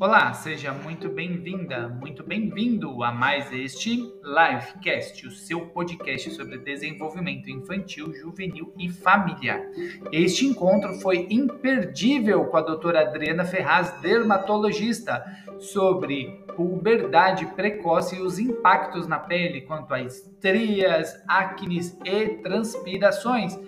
[0.00, 7.50] Olá, seja muito bem-vinda, muito bem-vindo a mais este Livecast, o seu podcast sobre desenvolvimento
[7.50, 9.60] infantil, juvenil e familiar.
[10.12, 15.24] Este encontro foi imperdível com a doutora Adriana Ferraz, dermatologista,
[15.58, 23.58] sobre puberdade precoce e os impactos na pele quanto a estrias, acnes e transpirações.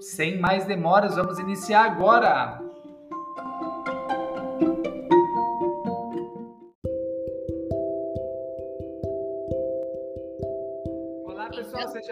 [0.00, 2.63] Sem mais demoras, vamos iniciar agora.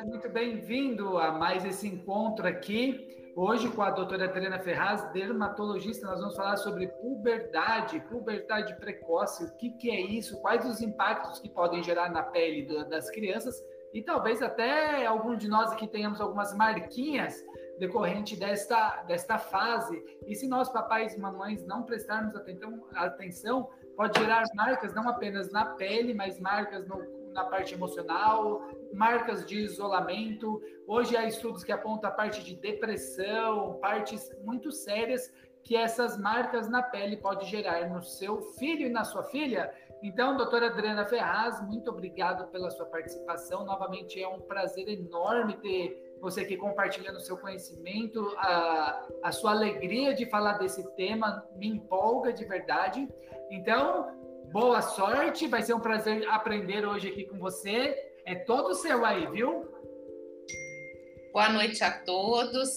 [0.03, 3.33] Seja muito bem-vindo a mais esse encontro aqui.
[3.37, 9.57] Hoje com a doutora Adriana Ferraz, dermatologista, nós vamos falar sobre puberdade, puberdade precoce, o
[9.57, 13.55] que, que é isso, quais os impactos que podem gerar na pele das crianças
[13.95, 17.41] e talvez até algum de nós aqui tenhamos algumas marquinhas
[17.79, 20.03] decorrente desta, desta fase.
[20.27, 25.51] E se nós, papais e mamães, não prestarmos atenção, atenção, pode gerar marcas não apenas
[25.53, 30.61] na pele, mas marcas no na parte emocional, marcas de isolamento.
[30.87, 35.33] Hoje há estudos que apontam a parte de depressão, partes muito sérias
[35.65, 39.73] que essas marcas na pele pode gerar no seu filho e na sua filha.
[40.03, 43.65] Então, doutora Adriana Ferraz, muito obrigado pela sua participação.
[43.65, 49.53] Novamente é um prazer enorme ter você aqui compartilhando o seu conhecimento, a, a sua
[49.53, 53.09] alegria de falar desse tema me empolga de verdade.
[53.51, 54.22] Então,
[54.53, 57.97] Boa sorte, vai ser um prazer aprender hoje aqui com você.
[58.27, 59.67] É todo seu aí, viu?
[61.33, 62.69] Boa noite a todos.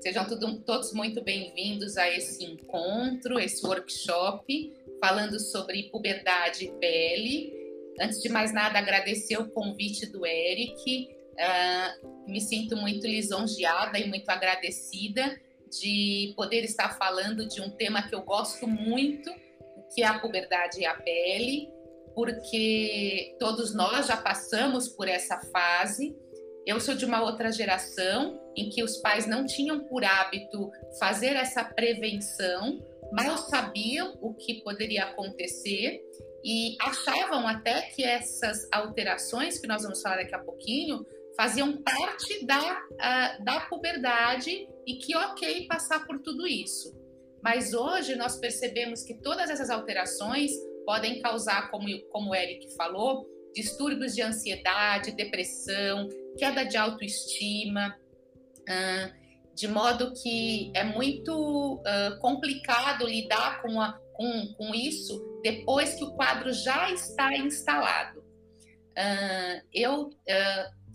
[0.00, 7.54] Sejam tudo, todos muito bem-vindos a esse encontro, esse workshop, falando sobre puberdade e pele.
[7.98, 11.08] Antes de mais nada, agradecer o convite do Eric.
[11.32, 18.02] Uh, me sinto muito lisonjeada e muito agradecida de poder estar falando de um tema
[18.06, 19.30] que eu gosto muito,
[19.94, 21.68] que é a puberdade e a pele,
[22.14, 26.16] porque todos nós já passamos por essa fase.
[26.66, 31.36] Eu sou de uma outra geração em que os pais não tinham por hábito fazer
[31.36, 32.82] essa prevenção,
[33.12, 36.00] mal sabiam o que poderia acontecer
[36.44, 41.04] e achavam até que essas alterações, que nós vamos falar daqui a pouquinho,
[41.36, 46.94] faziam parte da, uh, da puberdade e que ok passar por tudo isso.
[47.44, 50.50] Mas hoje nós percebemos que todas essas alterações
[50.86, 57.94] podem causar, como, como o Eric falou, distúrbios de ansiedade, depressão, queda de autoestima,
[59.54, 61.82] de modo que é muito
[62.22, 68.24] complicado lidar com, a, com, com isso depois que o quadro já está instalado.
[69.70, 70.08] eu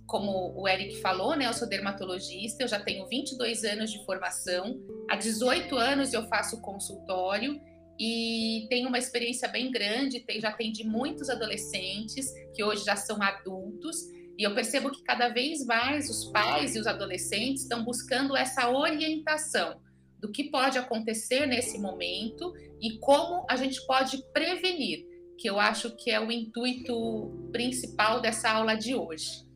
[0.09, 4.81] como o Eric falou, né, eu sou dermatologista, eu já tenho 22 anos de formação,
[5.08, 7.62] há 18 anos eu faço consultório
[8.00, 12.25] e tenho uma experiência bem grande, já atendi muitos adolescentes
[12.56, 13.98] que hoje já são adultos,
[14.36, 18.68] e eu percebo que cada vez mais os pais e os adolescentes estão buscando essa
[18.68, 19.80] orientação
[20.19, 25.06] do que pode acontecer nesse momento e como a gente pode prevenir,
[25.38, 29.49] que eu acho que é o intuito principal dessa aula de hoje.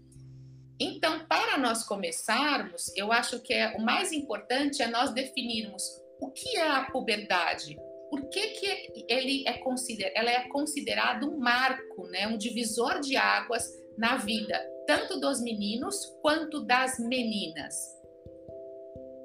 [0.80, 5.84] Então, para nós começarmos, eu acho que é, o mais importante é nós definirmos
[6.20, 7.78] o que é a puberdade.
[8.10, 13.16] Por que, que ele é consider, ela é considerada um marco, né, um divisor de
[13.16, 13.68] águas
[13.98, 17.76] na vida, tanto dos meninos quanto das meninas.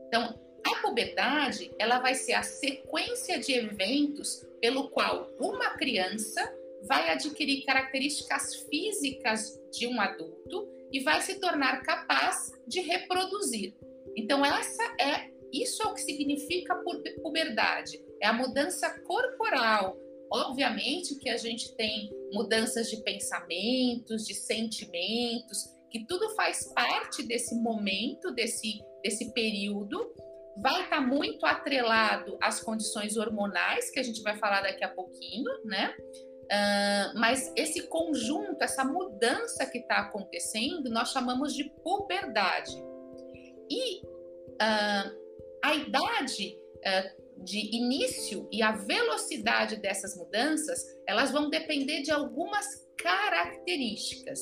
[0.06, 6.54] Então, a puberdade, ela vai ser a sequência de eventos pelo qual uma criança
[6.86, 13.74] vai adquirir características físicas de um adulto e vai se tornar capaz de reproduzir.
[14.16, 16.82] Então essa é isso é o que significa
[17.22, 19.96] puberdade, é a mudança corporal.
[20.30, 27.54] Obviamente que a gente tem mudanças de pensamentos, de sentimentos, que tudo faz parte desse
[27.54, 30.12] momento, desse, desse período,
[30.58, 35.50] vai estar muito atrelado às condições hormonais, que a gente vai falar daqui a pouquinho,
[35.64, 35.94] né?
[36.48, 42.82] Uh, mas esse conjunto, essa mudança que está acontecendo, nós chamamos de puberdade.
[43.70, 45.18] E uh,
[45.62, 52.66] a idade uh, de início e a velocidade dessas mudanças, elas vão depender de algumas
[52.96, 54.40] características.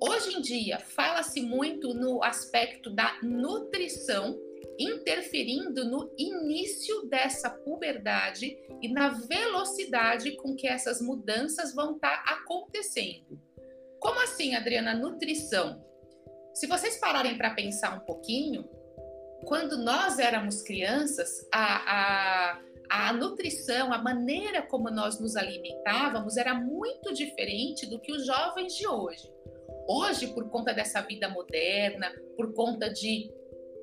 [0.00, 4.38] Hoje em dia, fala-se muito no aspecto da nutrição
[4.78, 12.32] interferindo no início dessa puberdade e na velocidade com que essas mudanças vão estar tá
[12.34, 13.40] acontecendo.
[14.00, 14.94] Como assim, Adriana?
[14.94, 15.84] Nutrição.
[16.54, 18.68] Se vocês pararem para pensar um pouquinho,
[19.44, 26.54] quando nós éramos crianças, a, a, a nutrição, a maneira como nós nos alimentávamos era
[26.54, 29.30] muito diferente do que os jovens de hoje.
[29.88, 33.30] Hoje, por conta dessa vida moderna, por conta de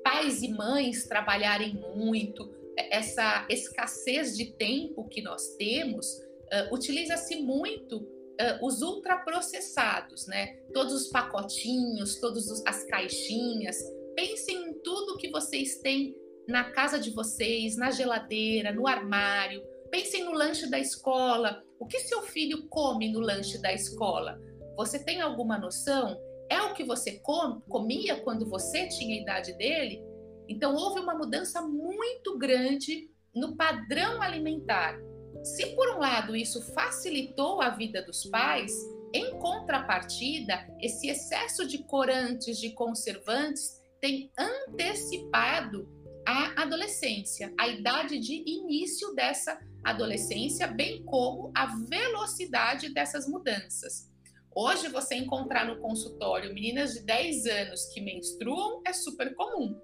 [0.04, 7.98] pais e mães trabalharem muito, essa escassez de tempo que nós temos, uh, utiliza-se muito
[7.98, 10.56] uh, os ultraprocessados, né?
[10.72, 13.76] Todos os pacotinhos, todas as caixinhas.
[14.14, 16.14] Pensem em tudo que vocês têm
[16.46, 19.62] na casa de vocês, na geladeira, no armário.
[19.90, 21.64] Pensem no lanche da escola.
[21.78, 24.38] O que seu filho come no lanche da escola?
[24.76, 26.20] Você tem alguma noção?
[26.50, 30.02] É o que você com, comia quando você tinha a idade dele?
[30.48, 34.96] Então, houve uma mudança muito grande no padrão alimentar.
[35.42, 38.72] Se, por um lado, isso facilitou a vida dos pais,
[39.12, 45.88] em contrapartida, esse excesso de corantes, de conservantes, tem antecipado
[46.26, 54.10] a adolescência, a idade de início dessa adolescência, bem como a velocidade dessas mudanças.
[54.54, 59.76] Hoje, você encontrar no consultório meninas de 10 anos que menstruam é super comum.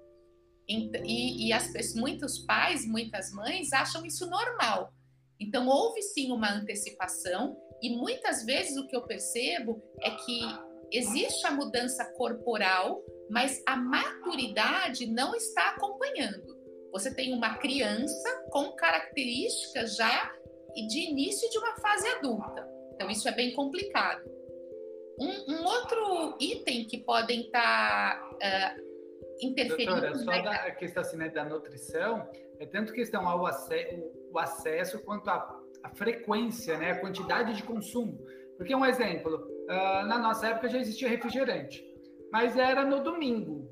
[0.67, 4.93] E, e as, muitos pais, muitas mães acham isso normal.
[5.39, 10.41] Então, houve sim uma antecipação, e muitas vezes o que eu percebo é que
[10.91, 16.61] existe a mudança corporal, mas a maturidade não está acompanhando.
[16.93, 20.31] Você tem uma criança com características já
[20.87, 22.69] de início de uma fase adulta.
[22.93, 24.21] Então, isso é bem complicado.
[25.21, 28.81] Um, um outro item que podem estar tá, uh,
[29.39, 30.01] interferindo.
[30.01, 30.41] Doutora, só né?
[30.41, 32.27] da questão assim, né, da nutrição,
[32.59, 34.01] é tanto questão ao acesso,
[34.33, 38.17] o acesso quanto a, a frequência, né, a quantidade de consumo.
[38.57, 41.85] Porque um exemplo, uh, na nossa época já existia refrigerante,
[42.31, 43.69] mas era no domingo.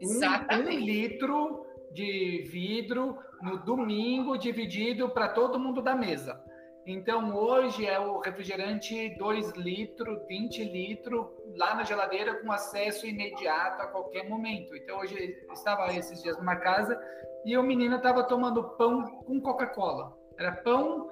[0.00, 0.78] Exatamente.
[0.78, 6.42] Um, um litro de vidro no domingo dividido para todo mundo da mesa.
[6.90, 13.82] Então, hoje é o refrigerante 2 litros, 20 litros, lá na geladeira, com acesso imediato
[13.82, 14.74] a qualquer momento.
[14.74, 16.98] Então, hoje estava esses dias numa casa
[17.44, 20.16] e o menino estava tomando pão com Coca-Cola.
[20.38, 21.10] Era pão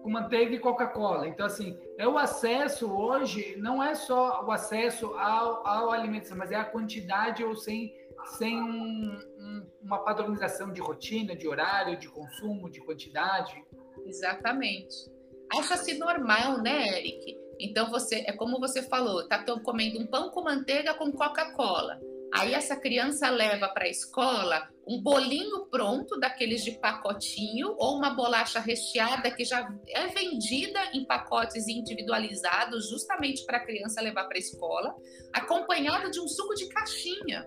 [0.00, 1.26] com manteiga e Coca-Cola.
[1.26, 6.52] Então, assim, é o acesso hoje, não é só o acesso ao, ao alimento, mas
[6.52, 7.92] é a quantidade ou sem,
[8.38, 13.60] sem um, um, uma padronização de rotina, de horário, de consumo, de quantidade.
[14.04, 15.15] Exatamente
[15.54, 17.36] acha-se normal, né, Eric?
[17.58, 21.98] Então você é como você falou, tá comendo um pão com manteiga com Coca-Cola.
[22.34, 28.10] Aí essa criança leva para a escola um bolinho pronto daqueles de pacotinho ou uma
[28.10, 34.36] bolacha recheada que já é vendida em pacotes individualizados justamente para a criança levar para
[34.36, 34.94] a escola,
[35.32, 37.46] acompanhado de um suco de caixinha.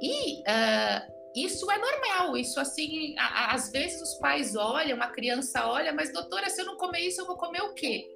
[0.00, 5.08] E uh, isso é normal, isso assim, a, a, às vezes os pais olham, a
[5.08, 8.08] criança olha, mas doutora, se eu não comer isso, eu vou comer o quê?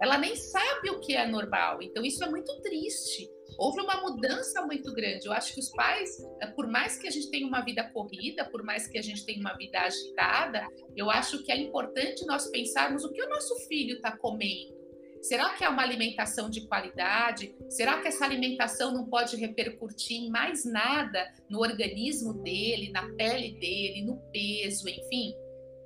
[0.00, 3.30] Ela nem sabe o que é normal, então isso é muito triste.
[3.58, 5.26] Houve uma mudança muito grande.
[5.26, 8.48] Eu acho que os pais, eh, por mais que a gente tenha uma vida corrida,
[8.48, 10.66] por mais que a gente tenha uma vida agitada,
[10.96, 14.79] eu acho que é importante nós pensarmos o que o nosso filho está comendo
[15.22, 17.54] Será que é uma alimentação de qualidade?
[17.68, 23.52] Será que essa alimentação não pode repercutir em mais nada no organismo dele, na pele
[23.58, 25.34] dele, no peso, enfim?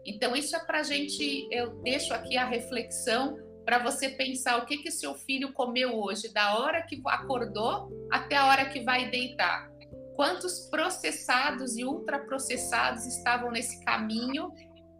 [0.06, 1.48] Então, isso é para a gente.
[1.50, 6.32] Eu deixo aqui a reflexão para você pensar o que que seu filho comeu hoje,
[6.32, 9.68] da hora que acordou até a hora que vai deitar.
[10.14, 14.52] Quantos processados e ultraprocessados estavam nesse caminho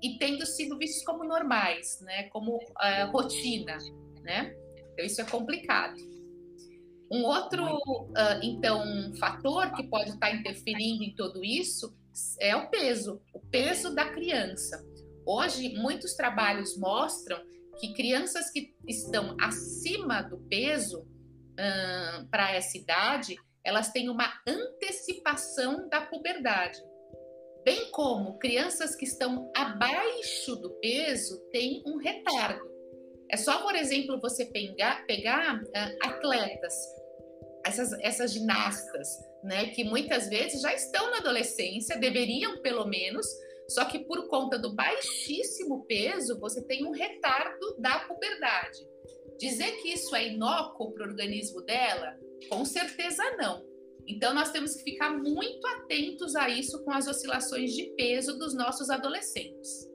[0.02, 2.24] e tendo sido vistos como normais, né?
[2.24, 3.78] Como uh, rotina
[4.24, 4.54] né?
[4.92, 5.96] Então isso é complicado.
[7.10, 11.94] Um outro, uh, então, um fator que pode estar interferindo em tudo isso
[12.40, 14.84] é o peso, o peso da criança.
[15.26, 17.40] Hoje, muitos trabalhos mostram
[17.78, 25.88] que crianças que estão acima do peso uh, para essa idade, elas têm uma antecipação
[25.88, 26.78] da puberdade.
[27.64, 32.73] Bem como crianças que estão abaixo do peso têm um retardo.
[33.34, 36.72] É só, por exemplo, você pegar, pegar uh, atletas,
[37.66, 39.08] essas, essas ginastas,
[39.42, 43.26] né, que muitas vezes já estão na adolescência, deveriam pelo menos,
[43.68, 48.78] só que por conta do baixíssimo peso, você tem um retardo da puberdade.
[49.36, 52.16] Dizer que isso é inócuo para o organismo dela,
[52.48, 53.66] com certeza não.
[54.06, 58.54] Então, nós temos que ficar muito atentos a isso com as oscilações de peso dos
[58.54, 59.92] nossos adolescentes.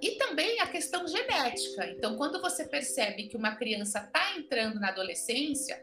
[0.00, 1.86] E também a questão genética.
[1.86, 5.80] Então, quando você percebe que uma criança está entrando na adolescência,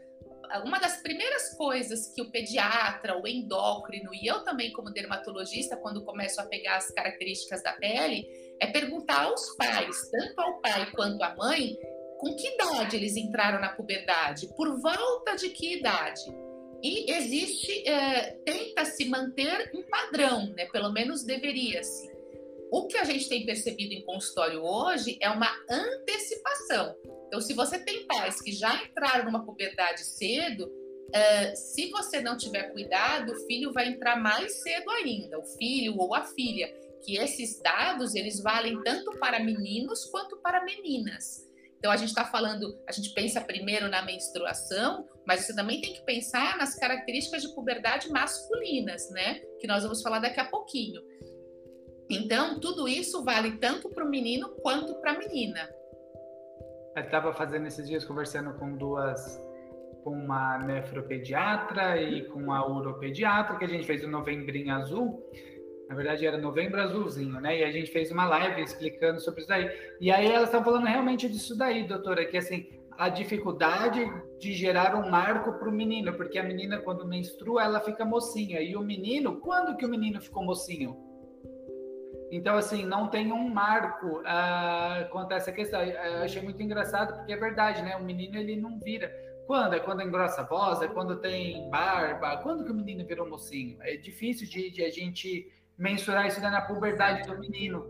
[0.64, 6.04] uma das primeiras coisas que o pediatra, o endócrino e eu também como dermatologista, quando
[6.04, 8.26] começo a pegar as características da pele,
[8.60, 11.76] é perguntar aos pais, tanto ao pai quanto à mãe,
[12.18, 16.20] com que idade eles entraram na puberdade, por volta de que idade.
[16.82, 20.66] E existe, é, tenta-se manter um padrão, né?
[20.66, 22.09] pelo menos deveria-se.
[22.70, 26.94] O que a gente tem percebido em consultório hoje é uma antecipação.
[27.26, 32.36] Então, se você tem pais que já entraram numa puberdade cedo, uh, se você não
[32.36, 36.72] tiver cuidado, o filho vai entrar mais cedo ainda, o filho ou a filha.
[37.04, 41.48] Que esses dados eles valem tanto para meninos quanto para meninas.
[41.78, 45.94] Então a gente está falando, a gente pensa primeiro na menstruação, mas você também tem
[45.94, 49.40] que pensar nas características de puberdade masculinas, né?
[49.58, 51.00] Que nós vamos falar daqui a pouquinho.
[52.10, 55.60] Então, tudo isso vale tanto para o menino quanto para a menina.
[56.96, 59.40] Eu estava fazendo esses dias conversando com duas,
[60.02, 65.22] com uma nefropediatra e com a uropediatra, que a gente fez o novembrinho azul.
[65.88, 67.60] Na verdade, era novembro azulzinho, né?
[67.60, 69.70] E a gente fez uma live explicando sobre isso daí.
[70.00, 72.66] E aí elas estão falando realmente disso daí, doutora, que assim,
[72.98, 74.04] a dificuldade
[74.40, 78.60] de gerar um marco para o menino, porque a menina, quando menstrua, ela fica mocinha.
[78.60, 81.09] E o menino, quando que o menino ficou mocinho?
[82.30, 85.82] Então, assim, não tem um marco uh, quanto a essa questão.
[85.82, 87.96] Eu achei muito engraçado, porque é verdade, né?
[87.96, 89.12] O menino, ele não vira.
[89.46, 89.74] Quando?
[89.74, 90.80] É quando engrossa a voz?
[90.80, 92.36] É quando tem barba?
[92.36, 93.78] Quando que o menino virou mocinho?
[93.80, 97.84] É difícil de, de a gente mensurar isso na puberdade do menino.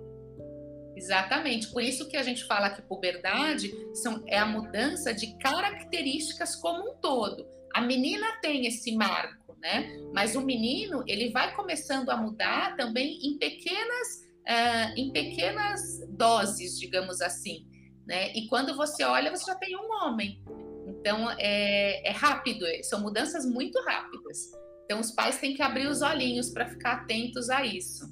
[0.97, 1.69] Exatamente.
[1.69, 6.93] Por isso que a gente fala que puberdade são, é a mudança de características como
[6.93, 7.47] um todo.
[7.75, 9.99] A menina tem esse marco, né?
[10.15, 16.78] Mas o menino, ele vai começando a mudar também em pequenas uh, em pequenas doses,
[16.78, 17.66] digamos assim.
[18.07, 18.33] Né?
[18.33, 20.42] E quando você olha, você já tem um homem.
[20.88, 24.50] Então, é, é rápido, é, são mudanças muito rápidas.
[24.85, 28.04] Então, os pais têm que abrir os olhinhos para ficar atentos a isso.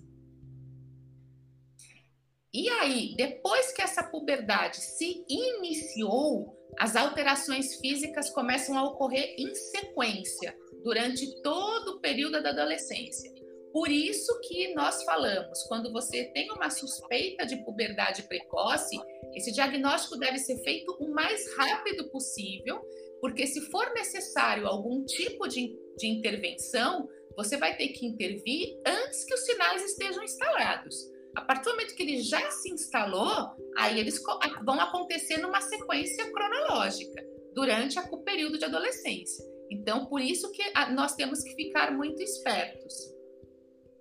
[2.55, 9.55] E aí, depois que essa puberdade se iniciou, as alterações físicas começam a ocorrer em
[9.55, 13.38] sequência durante todo o período da adolescência.
[13.73, 18.99] Por isso que nós falamos, quando você tem uma suspeita de puberdade precoce,
[19.35, 22.81] esse diagnóstico deve ser feito o mais rápido possível,
[23.21, 29.25] porque se for necessário algum tipo de, de intervenção, você vai ter que intervir antes
[29.25, 30.97] que os sinais estejam instalados.
[31.37, 34.21] A partir do momento que ele já se instalou, aí eles
[34.65, 39.45] vão acontecer numa sequência cronológica durante o período de adolescência.
[39.71, 40.63] Então, por isso que
[40.95, 43.18] nós temos que ficar muito espertos.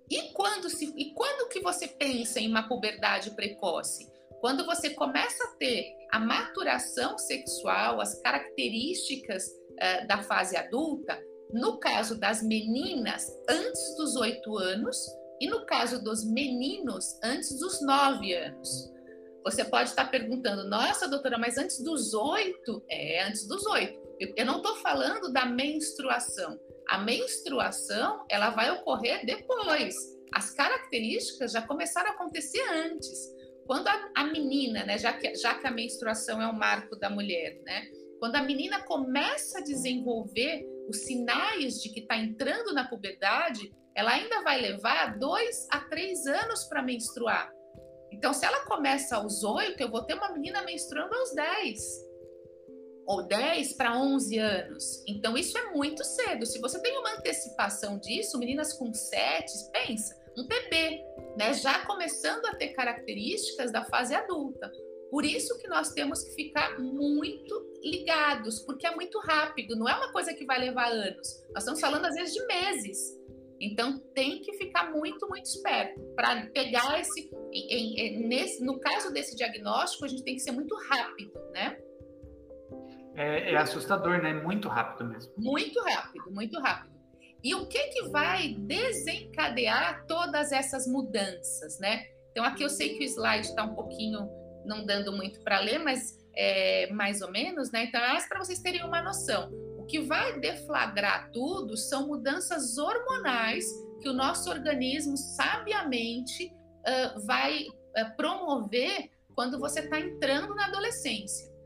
[0.09, 4.07] E quando, se, e quando que você pensa em uma puberdade precoce?
[4.39, 11.19] Quando você começa a ter a maturação sexual, as características uh, da fase adulta,
[11.51, 14.97] no caso das meninas, antes dos oito anos,
[15.39, 18.91] e no caso dos meninos, antes dos nove anos.
[19.43, 22.83] Você pode estar perguntando, nossa, doutora, mas antes dos oito?
[22.89, 23.99] É, antes dos oito.
[24.19, 26.59] Eu, eu não estou falando da menstruação.
[26.89, 29.95] A menstruação, ela vai ocorrer depois.
[30.33, 33.35] As características já começaram a acontecer antes.
[33.65, 37.09] Quando a, a menina, né, já que, já que a menstruação é o marco da
[37.09, 37.87] mulher, né,
[38.19, 44.11] quando a menina começa a desenvolver os sinais de que está entrando na puberdade, ela
[44.11, 47.51] ainda vai levar dois a três anos para menstruar.
[48.11, 52.06] Então, se ela começa aos oito, eu vou ter uma menina menstruando aos dez
[53.07, 55.03] ou 10 para 11 anos.
[55.07, 56.45] Então, isso é muito cedo.
[56.45, 61.01] Se você tem uma antecipação disso, meninas com 7, pensa, um bebê,
[61.37, 61.53] né?
[61.53, 64.69] Já começando a ter características da fase adulta.
[65.09, 69.95] Por isso que nós temos que ficar muito ligados, porque é muito rápido, não é
[69.95, 71.45] uma coisa que vai levar anos.
[71.53, 73.17] Nós estamos falando, às vezes, de meses.
[73.59, 77.31] Então, tem que ficar muito, muito esperto para pegar esse.
[77.53, 81.81] Em, em, nesse, no caso desse diagnóstico, a gente tem que ser muito rápido, né?
[83.17, 84.33] É, é assustador, né?
[84.33, 85.33] Muito rápido mesmo.
[85.37, 86.95] Muito rápido, muito rápido.
[87.43, 92.05] E o que que vai desencadear todas essas mudanças, né?
[92.31, 94.29] Então aqui eu sei que o slide está um pouquinho
[94.65, 97.85] não dando muito para ler, mas é, mais ou menos, né?
[97.85, 99.51] Então, é para vocês terem uma noção.
[99.77, 103.65] O que vai deflagrar tudo são mudanças hormonais
[104.01, 111.56] que o nosso organismo sabiamente uh, vai uh, promover quando você está entrando na adolescência.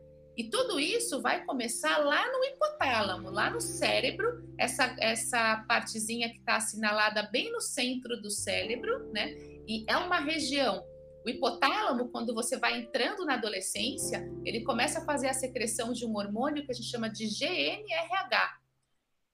[0.41, 6.39] E tudo isso vai começar lá no hipotálamo, lá no cérebro, essa, essa partezinha que
[6.39, 9.35] está assinalada bem no centro do cérebro, né?
[9.67, 10.83] E é uma região.
[11.23, 16.07] O hipotálamo, quando você vai entrando na adolescência, ele começa a fazer a secreção de
[16.07, 18.59] um hormônio que a gente chama de GNRH,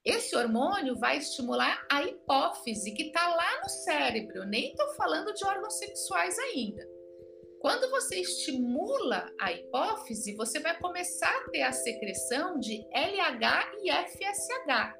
[0.04, 4.44] esse hormônio vai estimular a hipófise, que está lá no cérebro.
[4.44, 6.86] Nem estou falando de órgãos sexuais ainda.
[7.60, 13.90] Quando você estimula a hipófise, você vai começar a ter a secreção de LH e
[13.90, 14.94] FSH.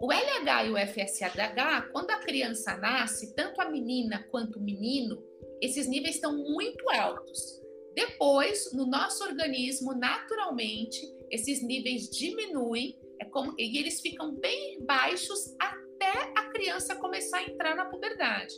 [0.00, 5.22] O LH e o FSH, quando a criança nasce, tanto a menina quanto o menino,
[5.60, 7.60] esses níveis estão muito altos.
[7.94, 15.54] Depois, no nosso organismo, naturalmente, esses níveis diminuem é como, e eles ficam bem baixos
[15.60, 18.54] até a criança começar a entrar na puberdade.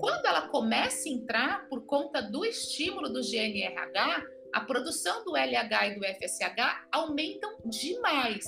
[0.00, 5.88] Quando ela começa a entrar, por conta do estímulo do GNRH, a produção do LH
[5.88, 8.46] e do FSH aumentam demais.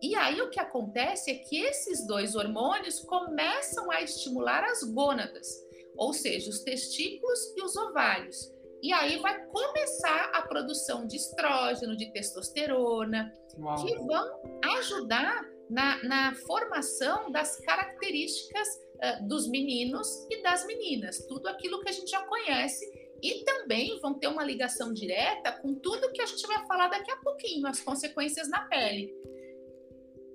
[0.00, 5.48] E aí o que acontece é que esses dois hormônios começam a estimular as gônadas,
[5.96, 8.54] ou seja, os testículos e os ovários.
[8.80, 13.84] E aí vai começar a produção de estrógeno, de testosterona, Uau.
[13.84, 18.68] que vão ajudar na, na formação das características
[19.02, 22.84] uh, dos meninos e das meninas, tudo aquilo que a gente já conhece.
[23.22, 27.10] E também vão ter uma ligação direta com tudo que a gente vai falar daqui
[27.10, 29.12] a pouquinho, as consequências na pele.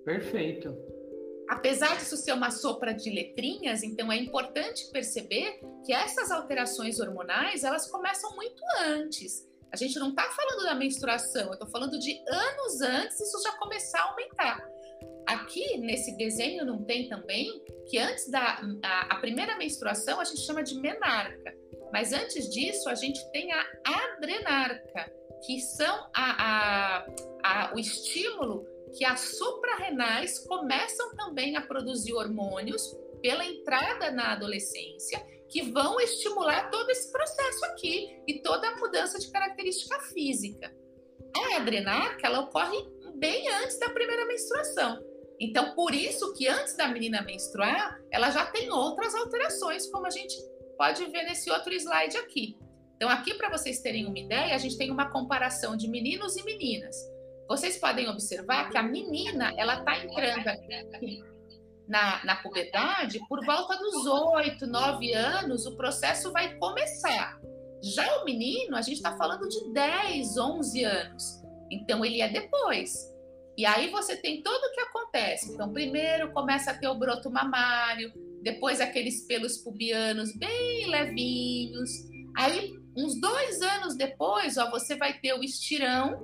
[0.04, 0.76] Perfeito
[1.54, 7.64] apesar disso ser uma sopra de letrinhas, então é importante perceber que essas alterações hormonais
[7.64, 9.48] elas começam muito antes.
[9.72, 13.52] A gente não está falando da menstruação, eu estou falando de anos antes isso já
[13.54, 14.73] começar a aumentar.
[15.34, 20.42] Aqui nesse desenho não tem também que antes da a, a primeira menstruação a gente
[20.42, 21.54] chama de menarca,
[21.92, 25.12] mas antes disso a gente tem a adrenarca,
[25.46, 27.06] que são a,
[27.44, 35.20] a, o estímulo que as suprarrenais começam também a produzir hormônios pela entrada na adolescência,
[35.50, 40.74] que vão estimular todo esse processo aqui e toda a mudança de característica física.
[41.36, 42.78] A adrenarca, ela ocorre
[43.16, 45.13] bem antes da primeira menstruação.
[45.40, 50.10] Então, por isso que antes da menina menstruar, ela já tem outras alterações, como a
[50.10, 50.36] gente
[50.78, 52.58] pode ver nesse outro slide aqui.
[52.96, 56.44] Então, aqui para vocês terem uma ideia, a gente tem uma comparação de meninos e
[56.44, 56.96] meninas
[57.48, 61.24] vocês podem observar que a menina ela está entrando aqui
[61.88, 67.40] na, na puberdade por volta dos 8, 9 anos, o processo vai começar.
[67.82, 71.44] Já o menino, a gente está falando de 10, 11 anos.
[71.70, 73.13] Então, ele é depois.
[73.58, 75.54] E aí você tem tudo o que acontece.
[75.54, 78.12] Então, primeiro começa a ter o broto mamário,
[78.42, 81.90] depois aqueles pelos pubianos bem levinhos.
[82.36, 86.20] Aí, uns dois anos depois, ó, você vai ter o estirão,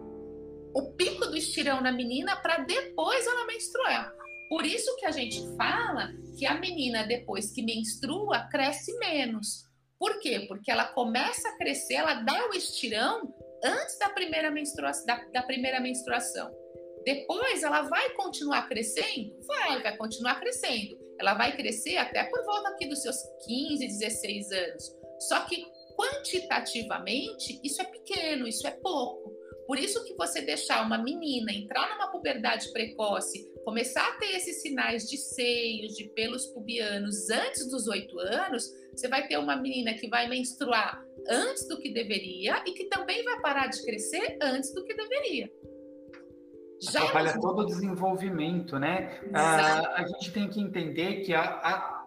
[0.74, 4.12] o pico do estirão na menina para depois ela menstruar.
[4.50, 9.70] Por isso que a gente fala que a menina, depois que menstrua, cresce menos.
[10.00, 10.46] Por quê?
[10.48, 15.44] Porque ela começa a crescer, ela dá o estirão antes da primeira, menstruação, da, da
[15.44, 16.50] primeira menstruação.
[17.06, 19.36] Depois ela vai continuar crescendo?
[19.46, 20.98] Vai, vai continuar crescendo.
[21.20, 24.96] Ela vai crescer até por volta aqui dos seus 15, 16 anos.
[25.20, 29.38] Só que quantitativamente, isso é pequeno, isso é pouco.
[29.68, 34.62] Por isso que você deixar uma menina entrar numa puberdade precoce, começar a ter esses
[34.62, 38.64] sinais de seios, de pelos pubianos antes dos oito anos,
[38.96, 43.24] você vai ter uma menina que vai menstruar antes do que deveria e que também
[43.24, 45.52] vai parar de crescer antes do que deveria.
[46.82, 49.20] Já Atrapalha todo o desenvolvimento, né?
[49.34, 52.06] Ah, a gente tem que entender que a, a...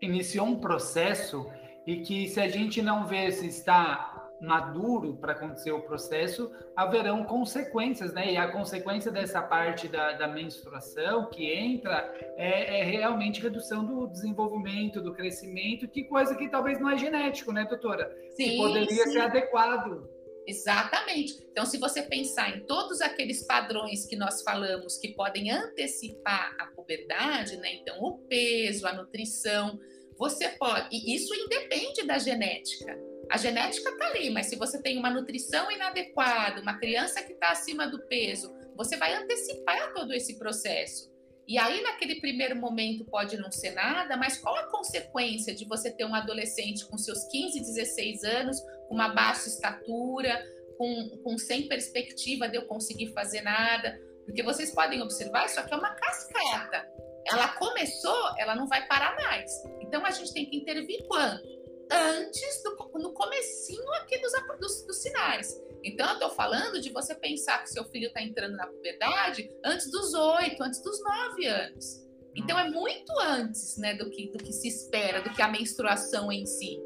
[0.00, 1.50] iniciou um processo
[1.86, 7.24] e que se a gente não vê se está maduro para acontecer o processo, haverão
[7.24, 8.32] consequências, né?
[8.32, 14.06] E a consequência dessa parte da, da menstruação que entra é, é, realmente redução do
[14.06, 18.14] desenvolvimento, do crescimento, que coisa que talvez não é genético, né, doutora?
[18.30, 19.12] Sim, que poderia sim.
[19.12, 20.15] ser adequado.
[20.46, 21.44] Exatamente.
[21.50, 26.66] Então, se você pensar em todos aqueles padrões que nós falamos que podem antecipar a
[26.66, 27.74] puberdade, né?
[27.74, 29.78] Então, o peso, a nutrição,
[30.16, 30.88] você pode.
[30.92, 32.96] E isso independe da genética.
[33.28, 37.50] A genética está ali, mas se você tem uma nutrição inadequada, uma criança que está
[37.50, 41.10] acima do peso, você vai antecipar todo esse processo.
[41.48, 45.90] E aí, naquele primeiro momento, pode não ser nada, mas qual a consequência de você
[45.90, 50.44] ter um adolescente com seus 15, 16 anos, com uma baixa estatura,
[50.78, 54.00] com, com sem perspectiva de eu conseguir fazer nada?
[54.24, 56.88] Porque vocês podem observar, isso aqui é uma cascata.
[57.28, 59.50] Ela começou, ela não vai parar mais.
[59.80, 61.56] Então, a gente tem que intervir quando?
[61.90, 65.60] antes do no comecinho aqui dos, dos, dos sinais.
[65.84, 69.90] Então, eu estou falando de você pensar que seu filho está entrando na puberdade antes
[69.90, 72.04] dos oito, antes dos nove anos.
[72.34, 76.30] Então, é muito antes né, do, que, do que se espera, do que a menstruação
[76.32, 76.78] em si.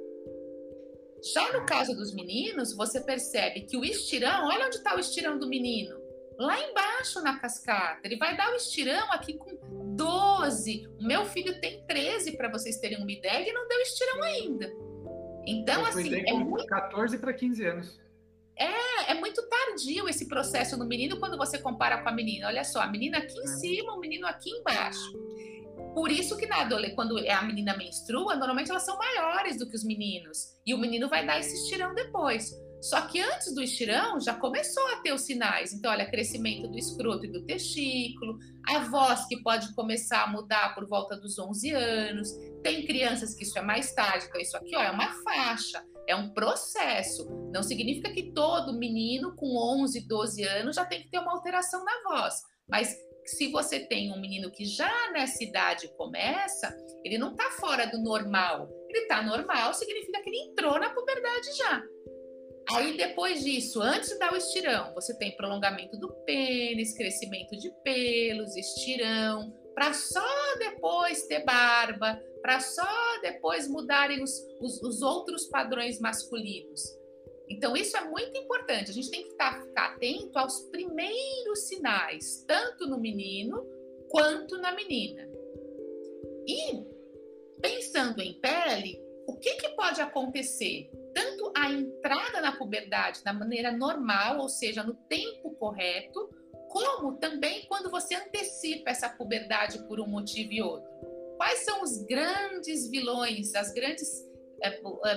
[1.22, 5.38] Já no caso dos meninos, você percebe que o estirão, olha onde está o estirão
[5.38, 6.00] do menino,
[6.38, 8.00] lá embaixo na cascata.
[8.04, 9.56] Ele vai dar o estirão aqui com
[9.94, 10.88] 12.
[10.98, 14.72] O meu filho tem 13, para vocês terem uma ideia, e não deu estirão ainda.
[15.46, 16.14] Então, assim.
[16.14, 16.66] É muito...
[16.66, 18.00] 14 para 15 anos.
[18.56, 22.46] É, é muito tardio esse processo no menino quando você compara com a menina.
[22.46, 23.46] Olha só, a menina aqui em é.
[23.46, 25.12] cima, o menino aqui embaixo.
[25.94, 29.74] Por isso que na quando é a menina menstrua, normalmente elas são maiores do que
[29.76, 30.56] os meninos.
[30.64, 32.50] E o menino vai dar esse estirão depois.
[32.80, 35.72] Só que antes do estirão já começou a ter os sinais.
[35.72, 40.74] Então, olha, crescimento do escroto e do testículo, a voz que pode começar a mudar
[40.74, 42.30] por volta dos 11 anos.
[42.62, 46.16] Tem crianças que isso é mais tarde, então isso aqui ó, é uma faixa, é
[46.16, 47.28] um processo.
[47.52, 51.84] Não significa que todo menino com 11, 12 anos já tem que ter uma alteração
[51.84, 52.34] na voz.
[52.66, 57.86] Mas se você tem um menino que já nessa idade começa, ele não está fora
[57.86, 58.68] do normal.
[58.88, 61.82] Ele está normal, significa que ele entrou na puberdade já.
[62.72, 67.70] Aí depois disso, antes de dar o estirão, você tem prolongamento do pênis, crescimento de
[67.82, 72.86] pelos, estirão, para só depois ter barba, para só
[73.22, 74.30] depois mudarem os,
[74.60, 76.80] os, os, outros padrões masculinos.
[77.50, 78.90] Então, isso é muito importante.
[78.90, 83.66] A gente tem que tá, ficar atento aos primeiros sinais, tanto no menino
[84.08, 85.28] quanto na menina.
[86.46, 86.82] E,
[87.60, 90.90] pensando em pele, o que, que pode acontecer?
[91.14, 96.30] tanto a entrada na puberdade da maneira normal, ou seja, no tempo correto,
[96.68, 100.88] como também quando você antecipa essa puberdade por um motivo e outro.
[101.36, 104.24] Quais são os grandes vilões, as grandes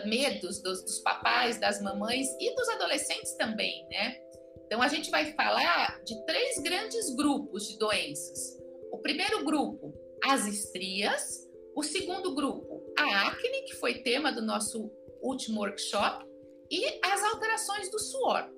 [0.05, 4.17] medos dos, dos papais, das mamães e dos adolescentes também, né?
[4.65, 8.57] Então a gente vai falar de três grandes grupos de doenças.
[8.91, 11.43] O primeiro grupo, as estrias.
[11.75, 14.91] O segundo grupo, a acne, que foi tema do nosso
[15.23, 16.23] último workshop,
[16.69, 18.49] e as alterações do suor.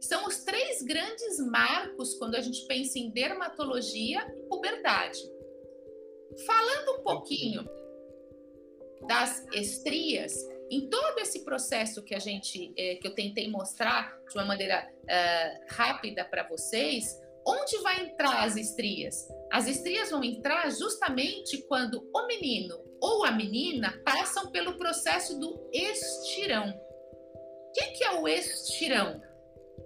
[0.00, 5.18] São os três grandes marcos quando a gente pensa em dermatologia e puberdade.
[6.46, 7.66] Falando um pouquinho
[9.06, 10.34] das estrias,
[10.70, 14.90] em todo esse processo que a gente, é, que eu tentei mostrar de uma maneira
[15.08, 19.28] é, rápida para vocês, onde vai entrar as estrias?
[19.52, 25.68] As estrias vão entrar justamente quando o menino ou a menina passam pelo processo do
[25.72, 26.70] estirão.
[26.70, 29.20] O que, que é o estirão?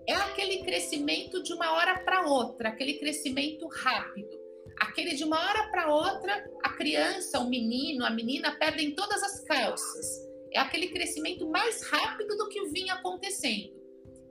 [0.07, 4.38] É aquele crescimento de uma hora para outra, aquele crescimento rápido.
[4.80, 9.44] Aquele de uma hora para outra, a criança, o menino, a menina perdem todas as
[9.44, 10.28] calças.
[10.52, 13.72] É aquele crescimento mais rápido do que vinha acontecendo.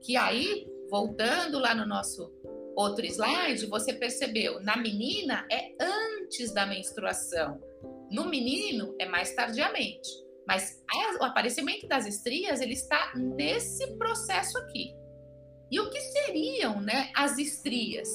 [0.02, 2.32] Que aí, voltando lá no nosso
[2.76, 7.60] outro slide, você percebeu, na menina é antes da menstruação.
[8.12, 10.10] No menino é mais tardiamente,
[10.48, 10.82] mas
[11.20, 14.96] o aparecimento das estrias ele está nesse processo aqui.
[15.70, 18.08] E o que seriam, né, as estrias?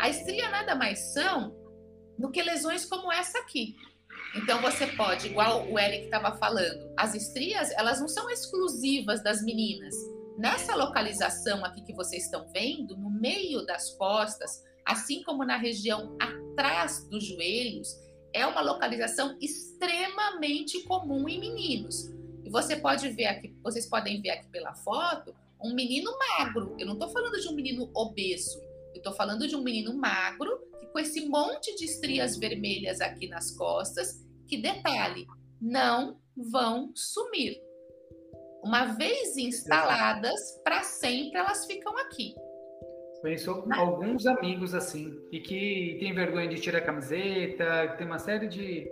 [0.00, 1.56] A estria nada mais são
[2.18, 3.76] do que lesões como essa aqui.
[4.36, 9.42] Então você pode, igual o Eric estava falando, as estrias elas não são exclusivas das
[9.42, 9.94] meninas.
[10.36, 16.16] Nessa localização aqui que vocês estão vendo, no meio das costas, assim como na região
[16.20, 17.88] atrás dos joelhos,
[18.32, 22.12] é uma localização extremamente comum em meninos.
[22.44, 26.74] E você pode ver aqui, vocês podem ver aqui pela foto, um menino magro.
[26.78, 28.60] Eu não estou falando de um menino obeso.
[28.92, 30.60] Eu estou falando de um menino magro
[30.92, 35.26] com esse monte de estrias vermelhas aqui nas costas, que detalhe,
[35.60, 37.56] não vão sumir.
[38.62, 42.34] Uma vez instaladas, para sempre elas ficam aqui.
[43.20, 48.48] Conheço alguns amigos assim, e que tem vergonha de tirar a camiseta, tem uma série
[48.48, 48.86] de.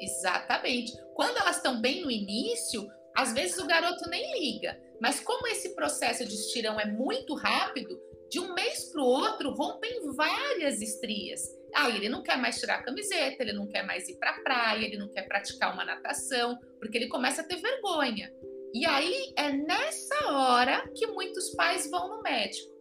[0.00, 0.92] Exatamente.
[1.14, 4.78] Quando elas estão bem no início, às vezes o garoto nem liga.
[5.00, 7.98] Mas como esse processo de estirão é muito rápido,
[8.30, 11.40] de um mês para o outro rompem várias estrias.
[11.74, 14.40] Ah, ele não quer mais tirar a camiseta, ele não quer mais ir para a
[14.40, 18.32] praia, ele não quer praticar uma natação, porque ele começa a ter vergonha.
[18.72, 22.74] E aí é nessa hora que muitos pais vão no médico.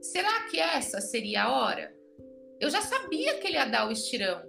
[0.00, 1.94] Será que essa seria a hora?
[2.60, 4.42] Eu já sabia que ele ia dar o estirão.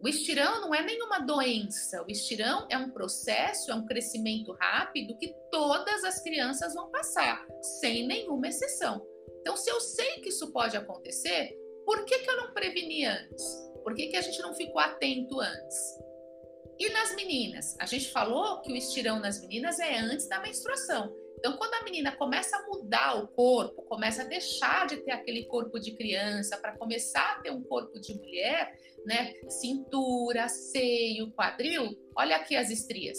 [0.00, 2.04] O estirão não é nenhuma doença.
[2.04, 7.44] O estirão é um processo, é um crescimento rápido que todas as crianças vão passar,
[7.80, 9.04] sem nenhuma exceção.
[9.48, 13.42] Então, se eu sei que isso pode acontecer, por que, que eu não preveni antes?
[13.82, 15.78] Por que, que a gente não ficou atento antes?
[16.78, 17.74] E nas meninas?
[17.80, 21.16] A gente falou que o estirão nas meninas é antes da menstruação.
[21.38, 25.46] Então, quando a menina começa a mudar o corpo, começa a deixar de ter aquele
[25.46, 29.32] corpo de criança para começar a ter um corpo de mulher, né?
[29.48, 33.16] Cintura, seio, quadril, olha aqui as estrias.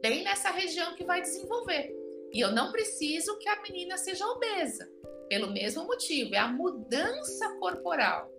[0.00, 1.94] Bem nessa região que vai desenvolver.
[2.32, 4.88] E eu não preciso que a menina seja obesa.
[5.28, 8.30] Pelo mesmo motivo, é a mudança corporal.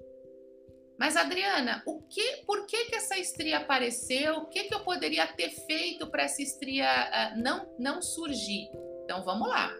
[0.97, 4.39] Mas Adriana, o que, por que que essa estria apareceu?
[4.39, 8.67] O que que eu poderia ter feito para essa estria uh, não não surgir?
[9.05, 9.73] Então vamos lá.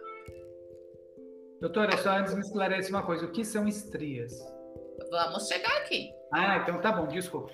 [1.60, 3.26] Doutora, só antes me esclarece uma coisa.
[3.26, 4.32] O que são estrias?
[5.10, 6.10] Vamos chegar aqui.
[6.32, 7.52] Ah, então tá bom, desculpa.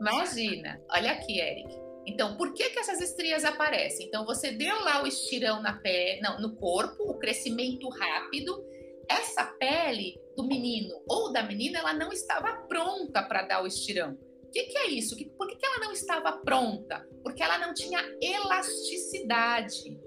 [0.00, 0.80] Imagina.
[0.92, 1.68] Olha aqui, Eric.
[2.06, 4.06] Então, por que, que essas estrias aparecem?
[4.06, 8.64] Então, você deu lá o estirão na pele, não, no corpo, o crescimento rápido.
[9.08, 14.12] Essa pele do menino ou da menina, ela não estava pronta para dar o estirão.
[14.12, 15.16] O que, que, é isso?
[15.36, 17.06] Por que, que ela não estava pronta?
[17.22, 19.98] Porque ela não tinha elasticidade.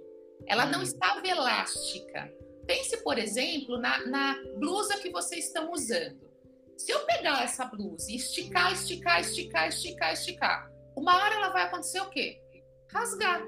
[0.48, 0.84] Ela não hum.
[0.84, 2.32] estava elástica.
[2.66, 6.32] Pense, por exemplo, na, na blusa que vocês estão usando.
[6.78, 11.64] Se eu pegar essa blusa e esticar, esticar, esticar, esticar, esticar, uma hora ela vai
[11.64, 12.42] acontecer o quê?
[12.92, 13.42] Rasgar.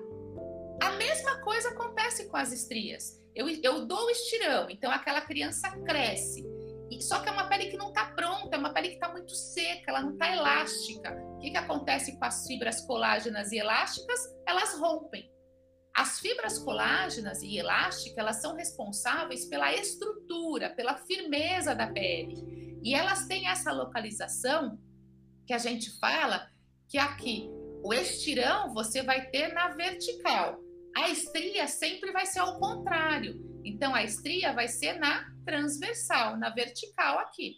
[0.81, 3.22] A mesma coisa acontece com as estrias.
[3.35, 6.43] Eu, eu dou o estirão, então aquela criança cresce.
[6.91, 9.11] E, só que é uma pele que não está pronta, é uma pele que está
[9.11, 11.11] muito seca, ela não está elástica.
[11.35, 14.19] O que, que acontece com as fibras colágenas e elásticas?
[14.47, 15.31] Elas rompem.
[15.95, 22.79] As fibras colágenas e elásticas, elas são responsáveis pela estrutura, pela firmeza da pele.
[22.83, 24.79] E elas têm essa localização
[25.45, 26.47] que a gente fala
[26.89, 27.49] que aqui
[27.83, 30.62] o estirão você vai ter na vertical.
[30.95, 33.35] A estria sempre vai ser ao contrário.
[33.65, 37.55] Então a estria vai ser na transversal, na vertical aqui.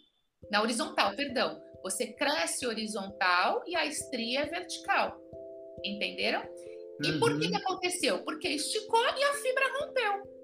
[0.50, 1.60] Na horizontal, perdão.
[1.82, 5.16] Você cresce horizontal e a estria é vertical.
[5.84, 6.42] Entenderam?
[7.02, 7.20] E uhum.
[7.20, 7.50] por que, uhum.
[7.50, 8.24] que aconteceu?
[8.24, 10.36] Porque esticou e a fibra rompeu.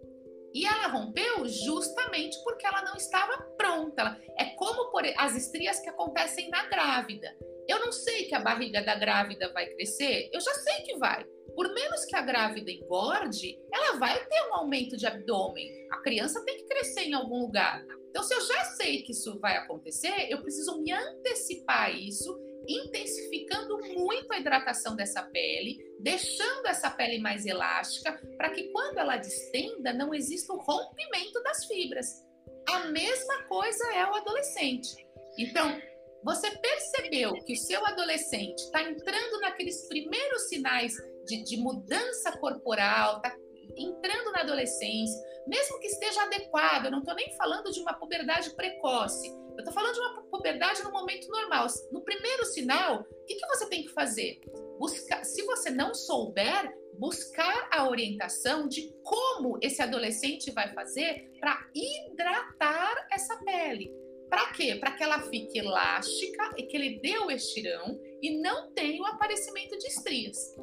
[0.54, 4.20] E ela rompeu justamente porque ela não estava pronta.
[4.38, 7.34] É como por as estrias que acontecem na grávida.
[7.66, 11.24] Eu não sei que a barriga da grávida vai crescer, eu já sei que vai.
[11.54, 15.68] Por menos que a grávida engorde, ela vai ter um aumento de abdômen.
[15.90, 17.84] A criança tem que crescer em algum lugar.
[18.10, 22.38] Então, se eu já sei que isso vai acontecer, eu preciso me antecipar a isso
[22.68, 29.16] intensificando muito a hidratação dessa pele, deixando essa pele mais elástica, para que quando ela
[29.16, 32.24] distenda não exista o rompimento das fibras.
[32.68, 35.06] A mesma coisa é o adolescente.
[35.36, 35.80] Então,
[36.22, 40.94] você percebeu que o seu adolescente está entrando naqueles primeiros sinais
[41.26, 43.36] de, de mudança corporal, está
[43.76, 48.54] entrando na adolescência, mesmo que esteja adequado, eu não estou nem falando de uma puberdade
[48.54, 51.66] precoce, eu estou falando de uma puberdade no momento normal.
[51.90, 54.40] No primeiro sinal, o que, que você tem que fazer?
[54.78, 61.68] Buscar, se você não souber, buscar a orientação de como esse adolescente vai fazer para
[61.74, 63.92] hidratar essa pele.
[64.28, 64.76] Para quê?
[64.76, 69.06] Para que ela fique elástica e que ele dê o estirão e não tenha o
[69.06, 70.56] aparecimento de estrias.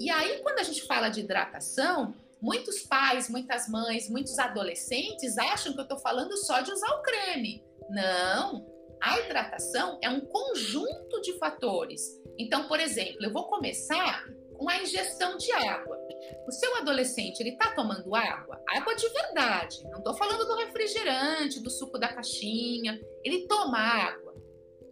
[0.00, 5.74] E aí, quando a gente fala de hidratação, muitos pais, muitas mães, muitos adolescentes acham
[5.74, 7.62] que eu estou falando só de usar o creme.
[7.90, 8.66] Não,
[8.98, 12.00] a hidratação é um conjunto de fatores.
[12.38, 14.24] Então, por exemplo, eu vou começar
[14.56, 15.98] com a ingestão de água.
[16.46, 18.58] O seu adolescente, ele está tomando água?
[18.68, 19.82] Água de verdade.
[19.90, 22.98] Não estou falando do refrigerante, do suco da caixinha.
[23.22, 24.34] Ele toma água.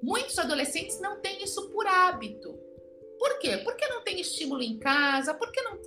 [0.03, 2.58] Muitos adolescentes não têm isso por hábito.
[3.19, 3.59] Por quê?
[3.59, 5.79] Porque não tem estímulo em casa, porque não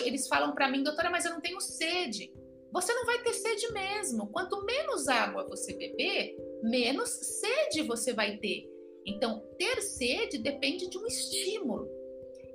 [0.00, 2.32] eles falam para mim, doutora, mas eu não tenho sede
[2.72, 4.28] você não vai ter sede mesmo.
[4.28, 8.68] Quanto menos água você beber, menos sede você vai ter.
[9.04, 11.88] Então, ter sede depende de um estímulo.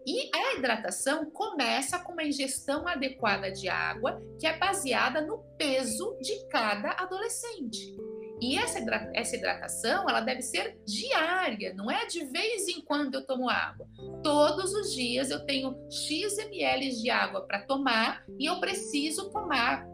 [0.07, 6.15] E a hidratação começa com uma ingestão adequada de água, que é baseada no peso
[6.21, 7.95] de cada adolescente.
[8.41, 8.79] E essa,
[9.13, 13.87] essa hidratação, ela deve ser diária, não é de vez em quando eu tomo água.
[14.21, 19.87] Todos os dias eu tenho X ml de água para tomar e eu preciso tomar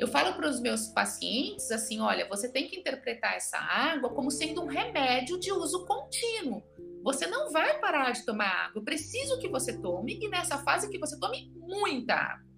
[0.00, 4.30] eu falo para os meus pacientes assim: olha, você tem que interpretar essa água como
[4.30, 6.62] sendo um remédio de uso contínuo.
[7.02, 8.80] Você não vai parar de tomar água.
[8.80, 12.48] Eu preciso que você tome e nessa fase que você tome muita água.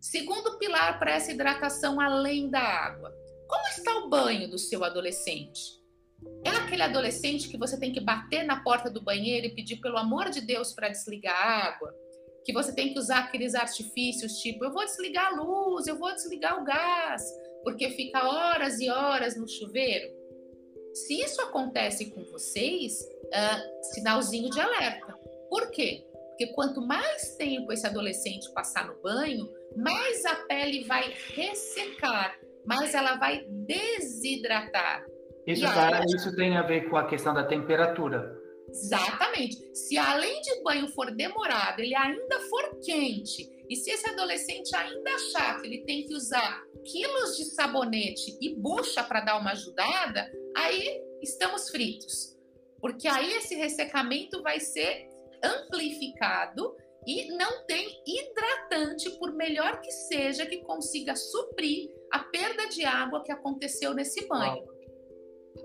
[0.00, 3.14] Segundo pilar para essa hidratação além da água.
[3.48, 5.82] Como está o banho do seu adolescente?
[6.44, 9.98] É aquele adolescente que você tem que bater na porta do banheiro e pedir pelo
[9.98, 11.94] amor de Deus para desligar a água?
[12.44, 16.12] que você tem que usar aqueles artifícios, tipo, eu vou desligar a luz, eu vou
[16.12, 17.22] desligar o gás,
[17.62, 20.12] porque fica horas e horas no chuveiro.
[20.92, 25.18] Se isso acontece com vocês, uh, sinalzinho de alerta.
[25.48, 26.06] Por quê?
[26.28, 32.94] Porque quanto mais tempo esse adolescente passar no banho, mais a pele vai ressecar, mais
[32.94, 35.04] ela vai desidratar.
[35.46, 38.34] Isso, tá, isso tem a ver com a questão da temperatura.
[38.68, 39.76] Exatamente.
[39.76, 45.10] Se além de banho for demorado, ele ainda for quente E se esse adolescente ainda
[45.14, 50.30] achar que ele tem que usar quilos de sabonete e bucha para dar uma ajudada,
[50.56, 52.36] aí estamos fritos.
[52.80, 55.08] Porque aí esse ressecamento vai ser
[55.42, 56.74] amplificado
[57.06, 63.22] e não tem hidratante, por melhor que seja, que consiga suprir a perda de água
[63.22, 64.64] que aconteceu nesse banho.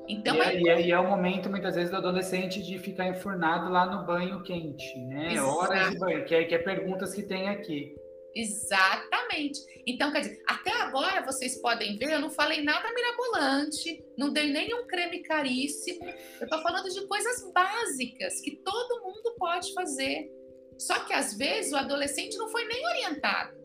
[0.08, 3.72] Então, e, é, é, e é o momento, muitas vezes, do adolescente de ficar enfurnado
[3.72, 5.34] lá no banho quente, né?
[5.34, 5.50] Exato.
[5.50, 7.96] Horas de banho, que é, que é perguntas que tem aqui.
[8.36, 9.60] Exatamente.
[9.86, 14.52] Então, quer dizer, até agora vocês podem ver, eu não falei nada mirabolante, não dei
[14.52, 16.06] nenhum creme caríssimo.
[16.40, 20.32] Eu estou falando de coisas básicas que todo mundo pode fazer.
[20.80, 23.60] Só que às vezes o adolescente não foi nem orientado.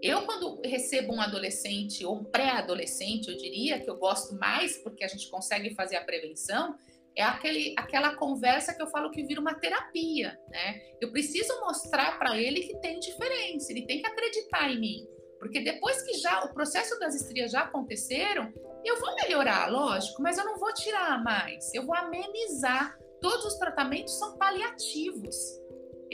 [0.00, 5.02] Eu, quando recebo um adolescente ou um pré-adolescente, eu diria que eu gosto mais porque
[5.02, 6.76] a gente consegue fazer a prevenção,
[7.16, 10.80] é aquele, aquela conversa que eu falo que vira uma terapia, né?
[11.00, 15.08] Eu preciso mostrar para ele que tem diferença, ele tem que acreditar em mim.
[15.38, 18.52] Porque depois que já o processo das estrias já aconteceram,
[18.84, 22.96] eu vou melhorar, lógico, mas eu não vou tirar mais, eu vou amenizar.
[23.20, 25.45] Todos os tratamentos são paliativos.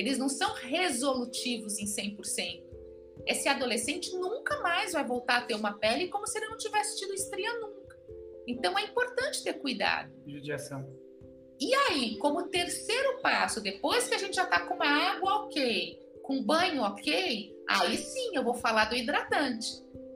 [0.03, 2.61] Eles não são resolutivos em 100%.
[3.25, 6.99] Esse adolescente nunca mais vai voltar a ter uma pele como se ele não tivesse
[6.99, 7.97] tido estria nunca.
[8.45, 10.13] Então é importante ter cuidado.
[10.27, 10.85] Judiação.
[11.61, 15.97] E aí, como terceiro passo, depois que a gente já está com uma água ok,
[16.25, 19.69] com banho ok, aí sim eu vou falar do hidratante.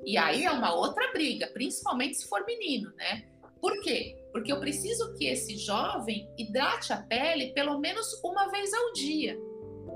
[0.04, 3.28] E aí é uma outra briga, principalmente se for menino, né?
[3.60, 4.18] Por quê?
[4.32, 9.38] Porque eu preciso que esse jovem hidrate a pele pelo menos uma vez ao dia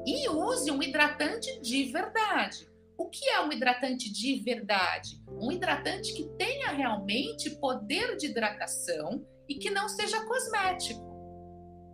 [0.07, 2.69] e use um hidratante de verdade.
[2.97, 5.23] O que é um hidratante de verdade?
[5.41, 11.11] Um hidratante que tenha realmente poder de hidratação e que não seja cosmético.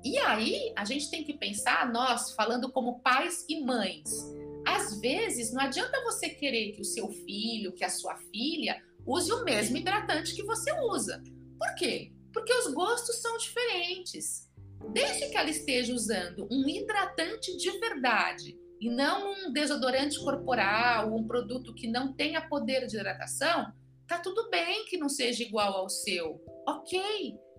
[0.05, 4.11] E aí, a gente tem que pensar, nós falando como pais e mães,
[4.67, 9.33] às vezes não adianta você querer que o seu filho, que a sua filha use
[9.33, 11.23] o mesmo hidratante que você usa.
[11.59, 12.13] Por quê?
[12.33, 14.46] Porque os gostos são diferentes.
[14.93, 21.27] Desde que ela esteja usando um hidratante de verdade e não um desodorante corporal, um
[21.27, 23.73] produto que não tenha poder de hidratação,
[24.07, 26.41] tá tudo bem que não seja igual ao seu.
[26.69, 27.01] Ok,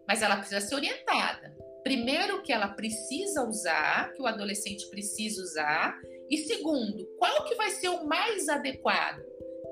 [0.08, 1.56] mas ela precisa ser orientada.
[1.84, 5.98] Primeiro, que ela precisa usar, que o adolescente precisa usar,
[6.30, 9.22] e segundo, qual que vai ser o mais adequado?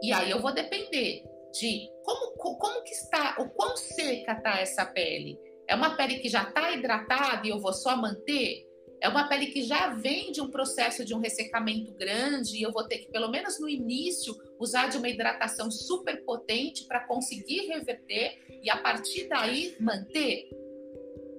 [0.02, 4.86] E aí eu vou depender de como, como que está, o quão seca está essa
[4.86, 5.38] pele.
[5.68, 8.66] É uma pele que já está hidratada e eu vou só manter?
[9.02, 12.72] É uma pele que já vem de um processo de um ressecamento grande e eu
[12.72, 17.68] vou ter que, pelo menos no início, usar de uma hidratação super potente para conseguir
[17.68, 20.50] reverter e a partir daí manter?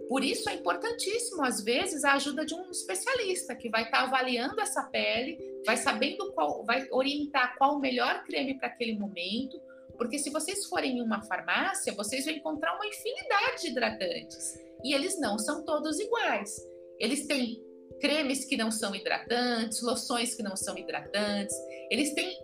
[0.09, 4.05] Por isso é importantíssimo, às vezes, a ajuda de um especialista que vai estar tá
[4.05, 5.37] avaliando essa pele,
[5.67, 9.61] vai sabendo qual, vai orientar qual o melhor creme para aquele momento,
[9.97, 14.55] porque se vocês forem em uma farmácia, vocês vão encontrar uma infinidade de hidratantes.
[14.85, 16.55] E eles não são todos iguais.
[16.99, 17.63] Eles têm
[18.01, 21.55] cremes que não são hidratantes, loções que não são hidratantes.
[21.91, 22.37] Eles têm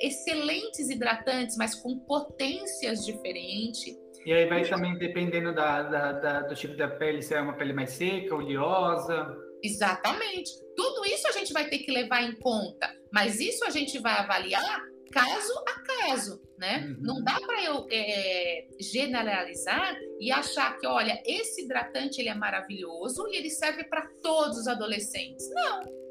[0.00, 3.96] excelentes hidratantes, mas com potências diferentes.
[4.26, 7.56] E aí vai também dependendo da, da, da, do tipo da pele, se é uma
[7.56, 9.36] pele mais seca, oleosa.
[9.62, 10.50] Exatamente.
[10.76, 14.12] Tudo isso a gente vai ter que levar em conta, mas isso a gente vai
[14.12, 14.80] avaliar
[15.10, 16.86] caso a caso, né?
[16.86, 16.96] Uhum.
[17.00, 23.26] Não dá para eu é, generalizar e achar que, olha, esse hidratante ele é maravilhoso
[23.28, 25.48] e ele serve para todos os adolescentes.
[25.50, 26.08] Não.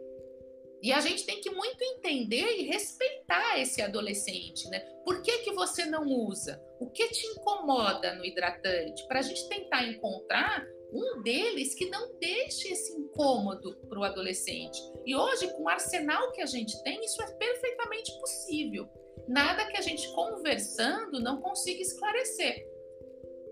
[0.82, 4.80] E a gente tem que muito entender e respeitar esse adolescente, né?
[5.04, 6.62] Por que, que você não usa?
[6.80, 9.06] O que te incomoda no hidratante?
[9.08, 14.80] Para a gente tentar encontrar um deles que não deixe esse incômodo para o adolescente.
[15.06, 18.88] E hoje, com o arsenal que a gente tem, isso é perfeitamente possível.
[19.28, 22.68] Nada que a gente conversando não consiga esclarecer.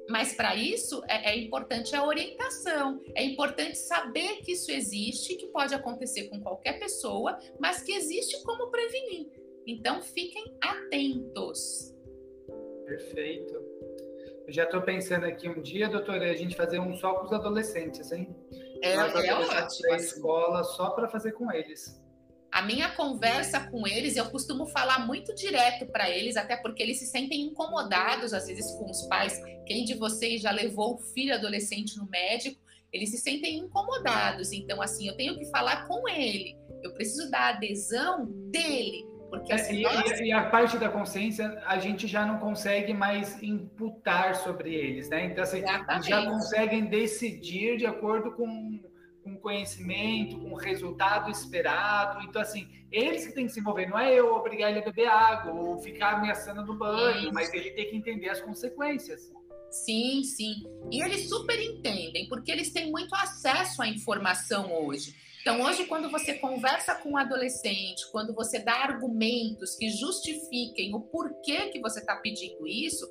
[0.10, 5.48] Mas para isso é, é, importante a orientação, é importante saber que isso existe, que
[5.48, 9.32] pode acontecer com qualquer pessoa, mas que existe como prevenir.
[9.66, 11.94] Então fiquem atentos.
[12.86, 13.54] Perfeito.
[14.46, 17.34] Eu já estou pensando aqui um dia, doutora, a gente fazer um só com os
[17.34, 18.36] adolescentes, hein?
[18.84, 19.92] É, é ótimo.
[19.92, 19.96] A assim.
[19.96, 22.00] escola só para fazer com eles.
[22.56, 26.98] A minha conversa com eles, eu costumo falar muito direto para eles, até porque eles
[27.00, 29.38] se sentem incomodados às vezes com os pais.
[29.66, 32.58] Quem de vocês já levou o filho adolescente no médico?
[32.94, 34.54] Eles se sentem incomodados.
[34.54, 36.56] Então, assim, eu tenho que falar com ele.
[36.82, 41.78] Eu preciso da adesão dele porque é, assim, e, e, a parte da consciência a
[41.78, 45.26] gente já não consegue mais imputar sobre eles, né?
[45.26, 45.62] Então, assim,
[46.08, 48.80] já conseguem decidir de acordo com,
[49.26, 52.22] com conhecimento, com resultado esperado.
[52.22, 55.08] Então, assim, eles que têm que se envolver, não é eu obrigar ele a beber
[55.08, 59.34] água ou ficar ameaçando no banho, mas ele tem que entender as consequências.
[59.72, 60.54] Sim, sim.
[60.92, 65.16] E eles super entendem, porque eles têm muito acesso à informação hoje.
[65.42, 71.02] Então, hoje, quando você conversa com um adolescente, quando você dá argumentos que justifiquem o
[71.02, 73.08] porquê que você está pedindo isso,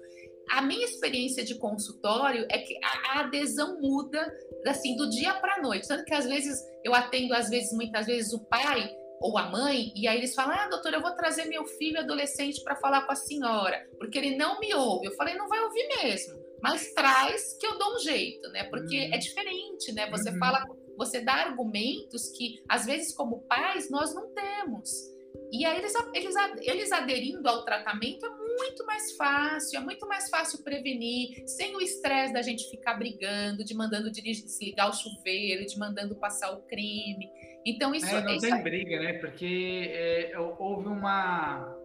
[0.50, 4.32] a minha experiência de consultório é que a adesão muda
[4.66, 5.88] assim do dia para a noite.
[5.88, 9.92] Tanto que às vezes eu atendo, às vezes, muitas vezes, o pai ou a mãe,
[9.94, 13.12] e aí eles falam: Ah, doutora, eu vou trazer meu filho adolescente para falar com
[13.12, 15.06] a senhora, porque ele não me ouve.
[15.06, 18.64] Eu falei: Não vai ouvir mesmo mas traz que eu dou um jeito, né?
[18.64, 19.12] Porque uhum.
[19.12, 20.08] é diferente, né?
[20.10, 20.38] Você uhum.
[20.38, 20.64] fala,
[20.96, 24.90] você dá argumentos que às vezes como pais nós não temos.
[25.52, 28.43] E aí eles, eles, eles aderindo ao tratamento é muito
[28.86, 33.74] mais fácil, é muito mais fácil prevenir, sem o estresse da gente ficar brigando, de
[33.74, 37.30] mandando desligar o chuveiro, de mandando passar o crime.
[37.66, 39.14] Então isso é, não isso tem briga, né?
[39.14, 41.76] Porque é, houve uma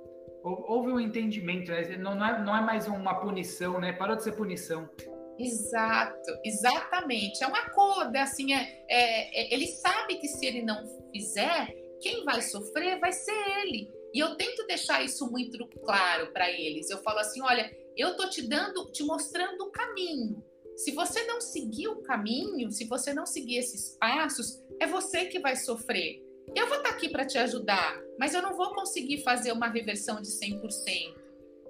[0.42, 1.98] houve um entendimento, né?
[1.98, 3.92] não, não, é, não é mais uma punição, né?
[3.94, 4.90] Parou de ser punição.
[5.38, 7.44] Exato, exatamente.
[7.44, 11.74] É um acordo, é assim, é, é, é, ele sabe que se ele não fizer,
[12.02, 13.90] quem vai sofrer vai ser ele.
[14.14, 16.90] E eu tento deixar isso muito claro para eles.
[16.90, 20.44] Eu falo assim, olha, eu tô te dando, te mostrando o caminho.
[20.76, 25.40] Se você não seguir o caminho, se você não seguir esses passos, é você que
[25.40, 26.24] vai sofrer.
[26.56, 29.68] Eu vou estar tá aqui para te ajudar, mas eu não vou conseguir fazer uma
[29.68, 31.16] reversão de 100%.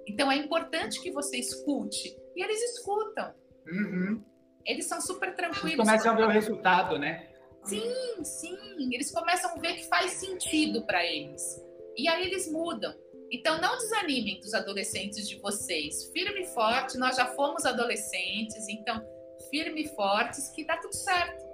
[0.06, 2.16] Então é importante que você escute.
[2.36, 3.34] E eles escutam.
[3.66, 4.22] Uhum.
[4.64, 5.72] Eles são super tranquilos.
[5.72, 7.28] Eles começam a ver o resultado, né?
[7.64, 8.94] Sim, sim.
[8.94, 11.60] Eles começam a ver que faz sentido para eles.
[12.00, 12.94] E aí eles mudam.
[13.30, 16.10] Então não desanimem dos adolescentes de vocês.
[16.12, 19.04] Firme e forte, nós já fomos adolescentes, então
[19.50, 21.50] firme e fortes que dá tudo certo.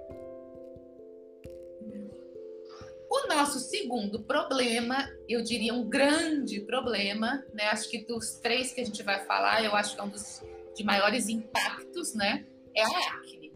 [3.09, 7.65] O nosso segundo problema, eu diria um grande problema, né?
[7.65, 10.41] Acho que dos três que a gente vai falar, eu acho que é um dos
[10.75, 12.45] de maiores impactos, né?
[12.75, 13.51] É a acne.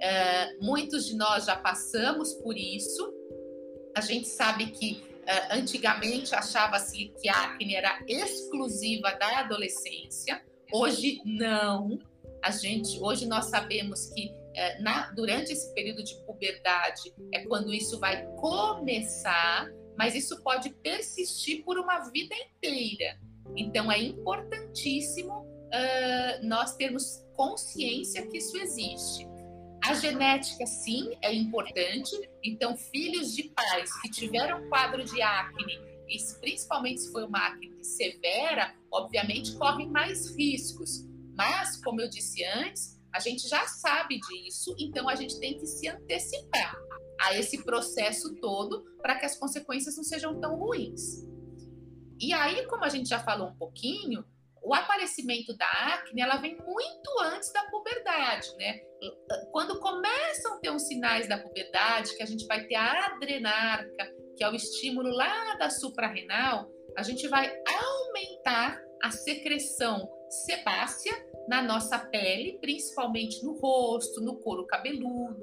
[0.00, 3.14] É, muitos de nós já passamos por isso.
[3.94, 5.09] A gente sabe que
[5.50, 10.42] antigamente achava-se que a acne era exclusiva da adolescência.
[10.72, 11.98] Hoje não.
[12.42, 17.72] A gente, hoje nós sabemos que é, na, durante esse período de puberdade é quando
[17.72, 23.18] isso vai começar, mas isso pode persistir por uma vida inteira.
[23.56, 29.26] Então é importantíssimo uh, nós termos consciência que isso existe.
[29.84, 32.10] A genética, sim, é importante.
[32.44, 35.80] Então, filhos de pais que tiveram quadro de acne,
[36.40, 41.06] principalmente se foi uma acne severa, obviamente correm mais riscos.
[41.34, 45.66] Mas, como eu disse antes, a gente já sabe disso, então a gente tem que
[45.66, 46.76] se antecipar
[47.20, 51.26] a esse processo todo para que as consequências não sejam tão ruins.
[52.20, 54.24] E aí, como a gente já falou um pouquinho,
[54.62, 58.80] o aparecimento da acne ela vem muito antes da puberdade, né?
[59.52, 64.14] Quando começam a ter os sinais da puberdade, que a gente vai ter a adrenarca,
[64.36, 71.12] que é o estímulo lá da suprarrenal, a gente vai aumentar a secreção sebácea
[71.48, 75.40] na nossa pele, principalmente no rosto, no couro cabeludo.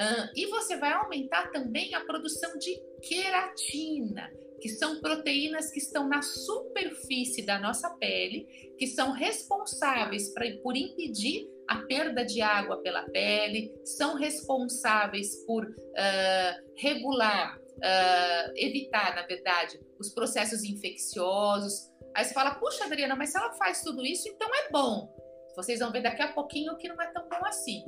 [0.00, 4.30] Uh, e você vai aumentar também a produção de queratina,
[4.60, 8.46] que são proteínas que estão na superfície da nossa pele,
[8.78, 15.64] que são responsáveis pra, por impedir a perda de água pela pele, são responsáveis por
[15.64, 23.30] uh, regular, uh, evitar, na verdade, os processos infecciosos, Aí você fala, puxa, Adriana, mas
[23.30, 25.08] se ela faz tudo isso, então é bom.
[25.56, 27.84] Vocês vão ver daqui a pouquinho que não é tão bom assim.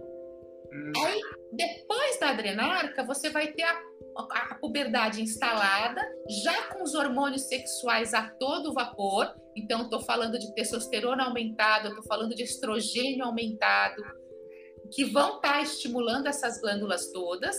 [1.05, 1.21] Aí,
[1.53, 3.79] depois da adrenarca, você vai ter a,
[4.17, 6.01] a, puberdade instalada,
[6.43, 9.35] já com os hormônios sexuais a todo vapor.
[9.55, 14.03] Então, estou falando de testosterona aumentada, estou falando de estrogênio aumentado,
[14.93, 17.57] que vão estar tá estimulando essas glândulas todas.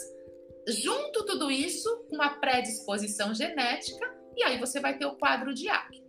[0.67, 5.69] Junto tudo isso, com uma predisposição genética, e aí você vai ter o quadro de
[5.69, 6.03] acne.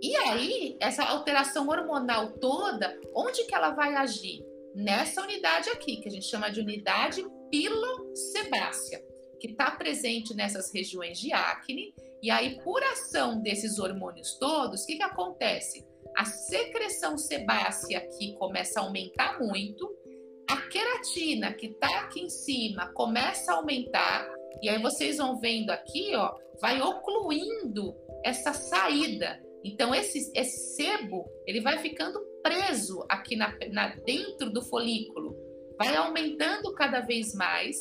[0.00, 4.47] E aí, essa alteração hormonal toda, onde que ela vai agir?
[4.74, 9.02] Nessa unidade aqui, que a gente chama de unidade pilosebácea,
[9.40, 11.94] que está presente nessas regiões de acne.
[12.22, 15.86] E aí, por ação desses hormônios todos, o que, que acontece?
[16.16, 19.88] A secreção sebácea aqui começa a aumentar muito,
[20.48, 24.28] a queratina que está aqui em cima começa a aumentar,
[24.62, 27.94] e aí vocês vão vendo aqui, ó, vai ocluindo
[28.24, 34.62] essa saída então esse, esse sebo ele vai ficando preso aqui na, na, dentro do
[34.62, 35.36] folículo.
[35.76, 37.76] vai aumentando cada vez mais.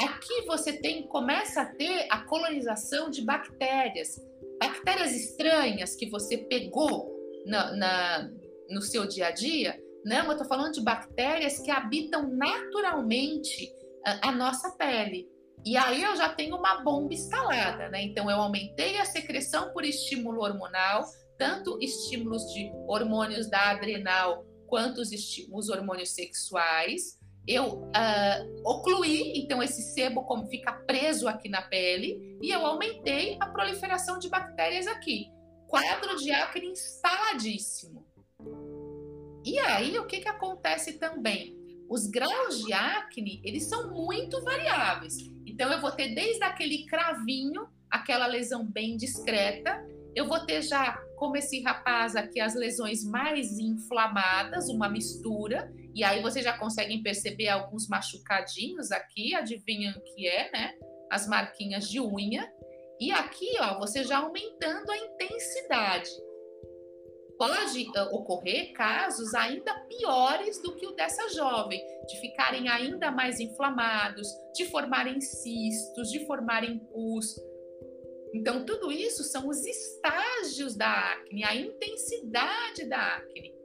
[0.00, 4.20] Aqui você tem começa a ter a colonização de bactérias,
[4.60, 8.30] bactérias estranhas que você pegou na, na
[8.70, 9.80] no seu dia a dia.
[10.04, 13.72] Não, eu estou falando de bactérias que habitam naturalmente
[14.04, 15.28] a, a nossa pele.
[15.64, 18.02] E aí eu já tenho uma bomba instalada, né?
[18.02, 21.04] Então eu aumentei a secreção por estímulo hormonal,
[21.36, 25.10] tanto estímulos de hormônios da adrenal quanto os,
[25.52, 27.18] os hormônios sexuais.
[27.46, 33.38] Eu uh, ocluí, então esse sebo como fica preso aqui na pele, e eu aumentei
[33.40, 35.30] a proliferação de bactérias aqui.
[35.66, 38.06] Quadro de acne instaladíssimo.
[39.44, 41.56] E aí o que, que acontece também?
[41.88, 45.14] Os graus de acne, eles são muito variáveis.
[45.58, 49.84] Então, eu vou ter desde aquele cravinho, aquela lesão bem discreta,
[50.14, 56.04] eu vou ter já, como esse rapaz aqui, as lesões mais inflamadas, uma mistura, e
[56.04, 60.74] aí vocês já conseguem perceber alguns machucadinhos aqui, adivinham o que é, né?
[61.10, 62.48] As marquinhas de unha.
[63.00, 66.08] E aqui, ó, você já aumentando a intensidade
[67.38, 73.38] pode uh, ocorrer casos ainda piores do que o dessa jovem, de ficarem ainda mais
[73.38, 77.40] inflamados, de formarem cistos, de formarem pus.
[78.34, 83.56] Então, tudo isso são os estágios da acne, a intensidade da acne.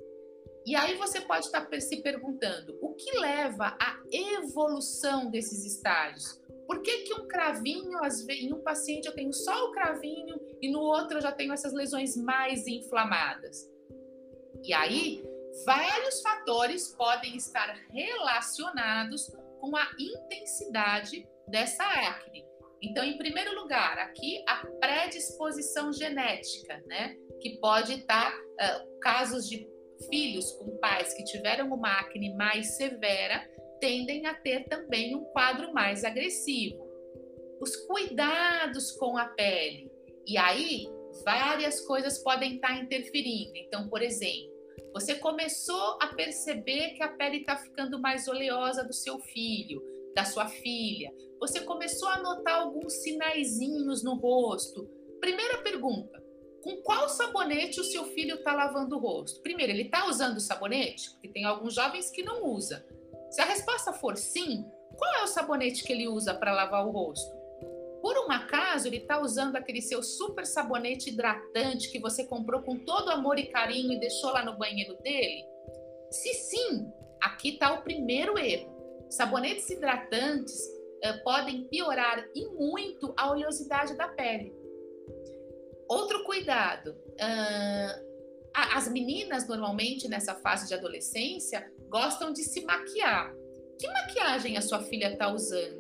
[0.66, 6.40] E aí você pode estar se perguntando, o que leva à evolução desses estágios?
[6.66, 8.00] Por que, que um cravinho,
[8.30, 11.74] em um paciente eu tenho só o cravinho e no outro eu já tenho essas
[11.74, 13.70] lesões mais inflamadas?
[14.64, 15.24] E aí,
[15.66, 22.46] vários fatores podem estar relacionados com a intensidade dessa acne.
[22.82, 27.16] Então, em primeiro lugar, aqui a predisposição genética, né?
[27.42, 29.66] Que pode estar uh, casos de
[30.10, 33.50] filhos com pais que tiveram uma acne mais severa
[33.80, 36.84] tendem a ter também um quadro mais agressivo.
[37.60, 39.92] Os cuidados com a pele.
[40.26, 40.88] E aí,
[41.24, 43.56] várias coisas podem estar interferindo.
[43.56, 44.54] Então, por exemplo,
[44.94, 49.82] você começou a perceber que a pele está ficando mais oleosa do seu filho,
[50.16, 51.12] da sua filha.
[51.40, 54.88] Você começou a notar alguns sinaizinhos no rosto.
[55.20, 56.24] Primeira pergunta:
[56.62, 59.42] com qual sabonete o seu filho está lavando o rosto?
[59.42, 61.10] Primeiro, ele está usando sabonete?
[61.12, 62.80] Porque tem alguns jovens que não usam.
[63.34, 64.64] Se a resposta for sim,
[64.96, 67.36] qual é o sabonete que ele usa para lavar o rosto?
[68.00, 72.78] Por um acaso, ele está usando aquele seu super sabonete hidratante que você comprou com
[72.78, 75.44] todo amor e carinho e deixou lá no banheiro dele?
[76.12, 76.88] Se sim,
[77.20, 78.72] aqui está o primeiro erro.
[79.10, 80.56] Sabonetes hidratantes
[81.04, 84.54] uh, podem piorar e muito a oleosidade da pele.
[85.90, 88.14] Outro cuidado: uh,
[88.54, 93.32] as meninas, normalmente, nessa fase de adolescência, gostam de se maquiar.
[93.80, 95.80] Que maquiagem a sua filha está usando?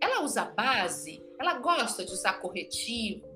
[0.00, 1.20] Ela usa base?
[1.40, 3.26] Ela gosta de usar corretivo?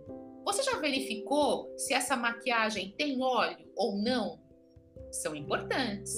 [0.45, 4.41] Você já verificou se essa maquiagem tem óleo ou não?
[5.11, 6.15] São importantes.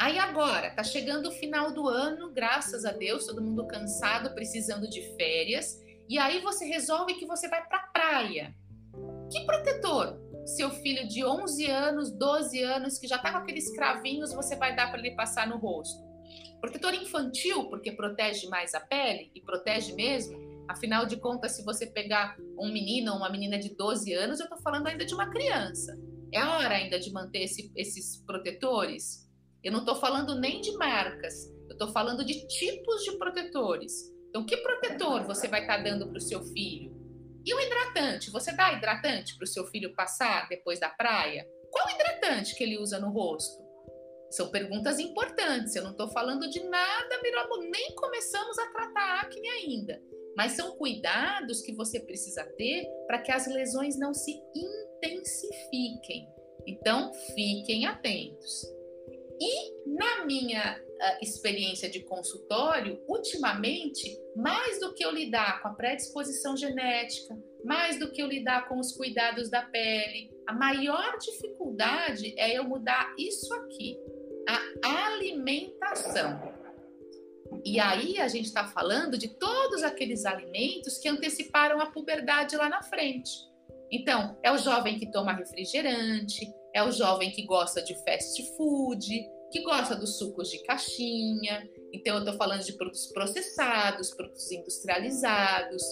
[0.00, 4.90] Aí agora, tá chegando o final do ano, graças a Deus, todo mundo cansado, precisando
[4.90, 8.52] de férias, e aí você resolve que você vai para praia.
[9.30, 10.18] Que protetor
[10.56, 14.74] seu filho de 11 anos, 12 anos, que já tá com aqueles cravinhos, você vai
[14.74, 16.02] dar para ele passar no rosto?
[16.60, 20.38] Protetor infantil, porque protege mais a pele e protege mesmo.
[20.68, 24.44] Afinal de contas, se você pegar um menino ou uma menina de 12 anos, eu
[24.44, 25.98] estou falando ainda de uma criança.
[26.32, 29.28] É hora ainda de manter esse, esses protetores.
[29.64, 34.12] Eu não estou falando nem de marcas, eu estou falando de tipos de protetores.
[34.28, 36.99] Então, que protetor você vai estar tá dando para o seu filho?
[37.44, 38.30] E o hidratante?
[38.30, 41.46] Você dá hidratante para o seu filho passar depois da praia?
[41.70, 43.62] Qual hidratante que ele usa no rosto?
[44.30, 45.74] São perguntas importantes.
[45.74, 47.30] Eu não estou falando de nada, meu
[47.70, 50.00] nem começamos a tratar acne ainda.
[50.36, 56.28] Mas são cuidados que você precisa ter para que as lesões não se intensifiquem.
[56.66, 58.64] Então, fiquem atentos.
[59.40, 60.78] E na minha
[61.20, 68.10] experiência de consultório, ultimamente, mais do que eu lidar com a predisposição genética, mais do
[68.10, 73.52] que eu lidar com os cuidados da pele, a maior dificuldade é eu mudar isso
[73.54, 73.98] aqui,
[74.82, 76.60] a alimentação.
[77.64, 82.68] E aí a gente está falando de todos aqueles alimentos que anteciparam a puberdade lá
[82.68, 83.30] na frente.
[83.90, 89.28] Então, é o jovem que toma refrigerante, é o jovem que gosta de fast food,
[89.50, 91.68] que gosta dos sucos de caixinha.
[91.92, 95.82] Então, eu estou falando de produtos processados, produtos industrializados.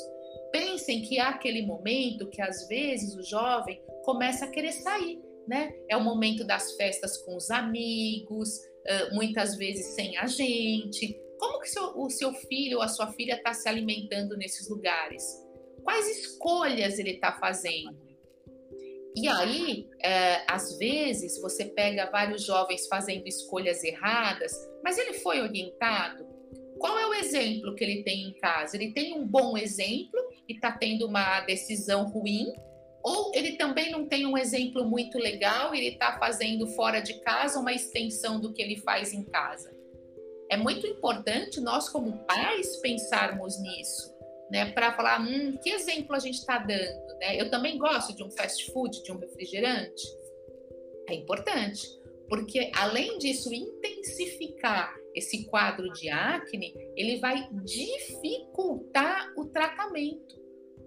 [0.52, 5.72] Pensem que há aquele momento que, às vezes, o jovem começa a querer sair, né?
[5.90, 8.48] É o momento das festas com os amigos,
[9.12, 11.20] muitas vezes sem a gente.
[11.38, 15.22] Como que o seu filho ou a sua filha está se alimentando nesses lugares?
[15.82, 18.07] Quais escolhas ele está fazendo?
[19.16, 24.52] E aí, é, às vezes, você pega vários jovens fazendo escolhas erradas,
[24.84, 26.26] mas ele foi orientado.
[26.78, 28.76] Qual é o exemplo que ele tem em casa?
[28.76, 32.52] Ele tem um bom exemplo e está tendo uma decisão ruim,
[33.02, 37.14] ou ele também não tem um exemplo muito legal e ele está fazendo fora de
[37.20, 39.76] casa uma extensão do que ele faz em casa?
[40.50, 44.18] É muito importante nós, como pais, pensarmos nisso
[44.50, 47.40] né, para falar, hum, que exemplo a gente está dando, né?
[47.40, 50.02] Eu também gosto de um fast food, de um refrigerante.
[51.08, 51.86] É importante,
[52.28, 60.38] porque além disso intensificar esse quadro de acne, ele vai dificultar o tratamento.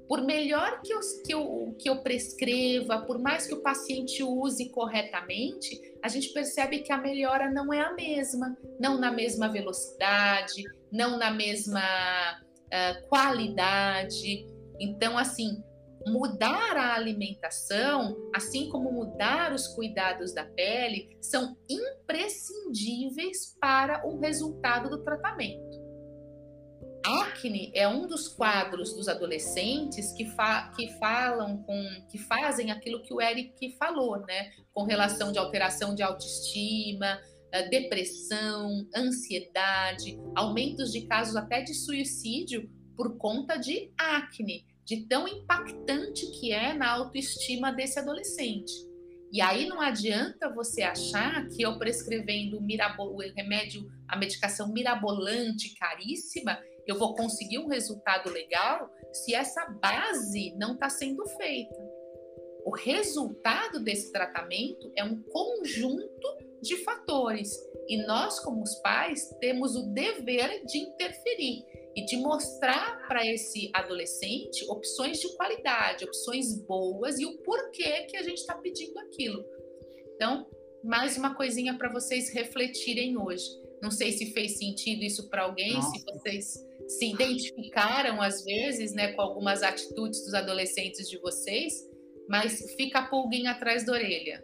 [0.08, 4.70] Por melhor que eu, que, eu, que eu prescreva, por mais que o paciente use
[4.70, 10.64] corretamente, a gente percebe que a melhora não é a mesma, não na mesma velocidade,
[10.92, 14.46] não na mesma uh, qualidade.
[14.80, 15.64] Então, assim,
[16.08, 24.90] mudar a alimentação, assim como mudar os cuidados da pele, são imprescindíveis para o resultado
[24.90, 25.82] do tratamento.
[27.04, 33.02] Acne é um dos quadros dos adolescentes que, fa que falam com, que fazem aquilo
[33.02, 34.52] que o Eric falou, né?
[34.72, 37.20] Com relação de alteração de autoestima,
[37.52, 45.26] eh, depressão, ansiedade, aumentos de casos até de suicídio por conta de acne, de tão
[45.26, 48.74] impactante que é na autoestima desse adolescente.
[49.32, 56.60] E aí não adianta você achar que eu prescrevendo o remédio, a medicação mirabolante, caríssima,
[56.86, 61.78] eu vou conseguir um resultado legal se essa base não está sendo feita.
[62.66, 67.50] O resultado desse tratamento é um conjunto de fatores.
[67.88, 71.64] E nós, como os pais, temos o dever de interferir
[71.96, 78.18] e de mostrar para esse adolescente opções de qualidade, opções boas e o porquê que
[78.18, 79.44] a gente está pedindo aquilo.
[80.16, 80.48] Então,
[80.84, 83.46] mais uma coisinha para vocês refletirem hoje.
[83.82, 85.98] Não sei se fez sentido isso para alguém, Nossa.
[85.98, 91.90] se vocês se identificaram às vezes, né, com algumas atitudes dos adolescentes de vocês,
[92.30, 94.44] mas fica a pulguinha atrás da orelha.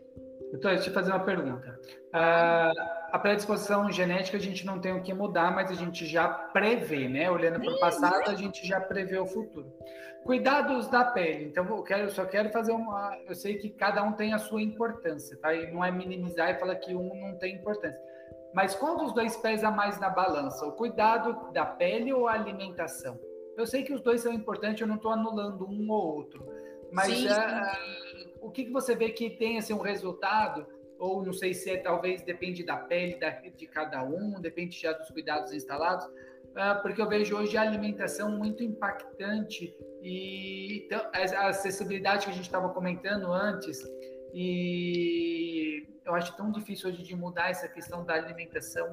[0.54, 1.80] Então, deixa eu fazer uma pergunta.
[2.08, 6.28] Uh, a predisposição genética a gente não tem o que mudar, mas a gente já
[6.28, 7.30] prevê, né?
[7.32, 9.72] Olhando para o passado, a gente já prevê o futuro.
[10.24, 11.46] Cuidados da pele.
[11.46, 13.18] Então, eu, quero, eu só quero fazer uma.
[13.26, 15.54] Eu sei que cada um tem a sua importância, tá?
[15.54, 18.00] E não é minimizar e falar que um não tem importância.
[18.54, 20.66] Mas qual dos dois pesa mais na balança?
[20.66, 23.18] O cuidado da pele ou a alimentação?
[23.56, 26.46] Eu sei que os dois são importantes, eu não estou anulando um ou outro.
[26.92, 27.34] Mas sim, sim.
[27.34, 30.66] Uh, o que, que você vê que tem assim, um resultado?
[31.00, 34.94] Ou não sei se é, talvez depende da pele da, de cada um, depende já
[34.94, 41.48] dos cuidados instalados, uh, porque eu vejo hoje a alimentação muito impactante e então, a
[41.50, 43.84] acessibilidade que a gente estava comentando antes,
[44.34, 48.88] e eu acho tão difícil hoje de mudar essa questão da alimentação.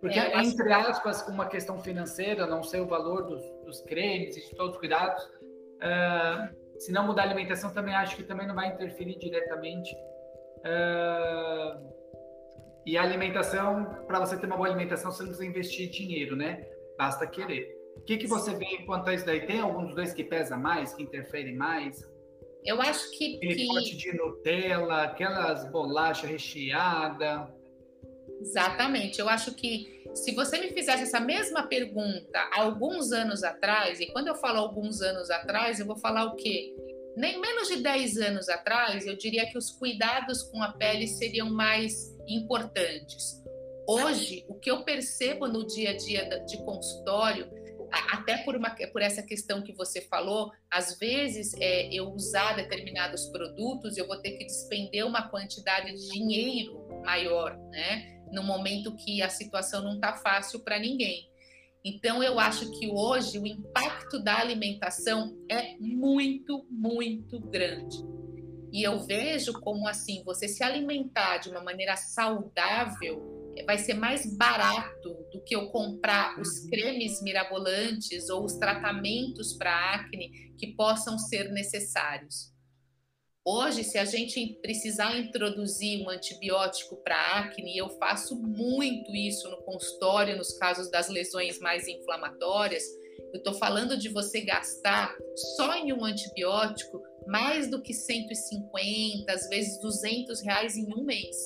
[0.00, 4.36] Porque, é, entre aspas, com uma questão financeira, não sei o valor dos, dos cremes
[4.36, 8.46] e de todos os cuidados, uh, se não mudar a alimentação, também acho que também
[8.46, 9.94] não vai interferir diretamente.
[10.64, 11.92] Uh,
[12.86, 16.66] e a alimentação, para você ter uma boa alimentação, você não precisa investir dinheiro, né?
[16.98, 17.76] Basta querer.
[17.96, 19.46] O que, que você vê quanto a isso daí?
[19.46, 22.02] Tem algum dos dois que pesa mais, que interfere mais?
[22.64, 23.36] Eu acho que.
[23.36, 23.66] Aquele que...
[23.66, 27.48] pote de Nutella, aquelas bolachas recheadas.
[28.40, 29.20] Exatamente.
[29.20, 34.28] Eu acho que se você me fizesse essa mesma pergunta alguns anos atrás, e quando
[34.28, 36.74] eu falo alguns anos atrás, eu vou falar o quê?
[37.16, 41.50] Nem menos de 10 anos atrás, eu diria que os cuidados com a pele seriam
[41.50, 43.42] mais importantes.
[43.86, 47.50] Hoje, o que eu percebo no dia a dia de consultório,
[47.90, 53.26] até por, uma, por essa questão que você falou, às vezes é, eu usar determinados
[53.26, 58.12] produtos, eu vou ter que despender uma quantidade de dinheiro maior, né?
[58.32, 61.30] no momento que a situação não está fácil para ninguém.
[61.84, 67.96] Então, eu acho que hoje o impacto da alimentação é muito, muito grande.
[68.72, 73.32] E eu vejo como assim, você se alimentar de uma maneira saudável
[73.66, 76.70] vai ser mais barato do que eu comprar os uhum.
[76.70, 82.51] cremes mirabolantes ou os tratamentos para acne que possam ser necessários.
[83.44, 89.56] Hoje, se a gente precisar introduzir um antibiótico para acne, eu faço muito isso no
[89.62, 92.84] consultório, nos casos das lesões mais inflamatórias.
[93.32, 95.12] Eu estou falando de você gastar
[95.56, 101.36] só em um antibiótico mais do que 150, às vezes 200 reais em um mês.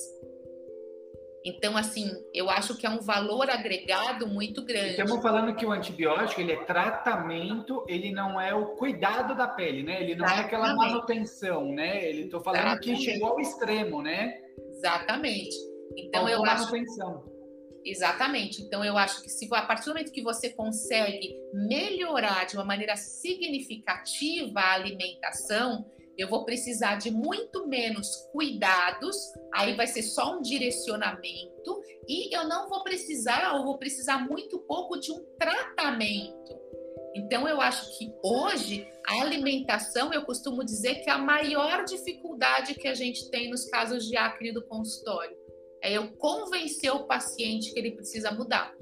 [1.47, 4.89] Então, assim, eu acho que é um valor agregado muito grande.
[4.89, 9.81] Estamos falando que o antibiótico, ele é tratamento, ele não é o cuidado da pele,
[9.81, 10.01] né?
[10.01, 10.43] Ele não Exatamente.
[10.43, 12.05] é aquela manutenção, né?
[12.05, 12.97] Ele estou falando Exatamente.
[12.97, 14.41] que chegou ao extremo, né?
[14.73, 15.55] Exatamente.
[15.95, 16.65] Então, eu acho...
[16.65, 17.23] Manutenção.
[17.85, 18.61] Exatamente.
[18.61, 22.65] Então, eu acho que se a partir do momento que você consegue melhorar de uma
[22.65, 25.85] maneira significativa a alimentação,
[26.17, 29.15] eu vou precisar de muito menos cuidados,
[29.53, 34.59] aí vai ser só um direcionamento, e eu não vou precisar, ou vou precisar muito
[34.59, 36.57] pouco de um tratamento.
[37.15, 42.75] Então, eu acho que hoje a alimentação, eu costumo dizer que é a maior dificuldade
[42.75, 45.35] que a gente tem nos casos de acne do consultório.
[45.81, 48.73] É eu convencer o paciente que ele precisa mudar.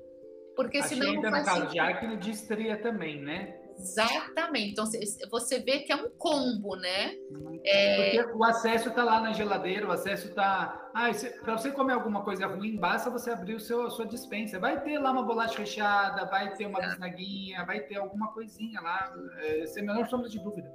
[0.55, 1.11] Porque senão.
[1.11, 3.64] Ainda no caso de acne de estria também, né?
[3.77, 4.71] Exatamente.
[4.71, 4.85] Então
[5.29, 7.13] você vê que é um combo, né?
[7.63, 8.25] É...
[8.33, 10.89] O acesso está lá na geladeira, o acesso está.
[10.93, 11.09] Ah,
[11.43, 14.59] para você comer alguma coisa ruim, basta você abrir o seu, a sua dispensa.
[14.59, 19.13] Vai ter lá uma bolacha recheada, vai ter uma bisnaguinha, vai ter alguma coisinha lá,
[19.39, 20.71] é, sem a menor sombra de dúvida.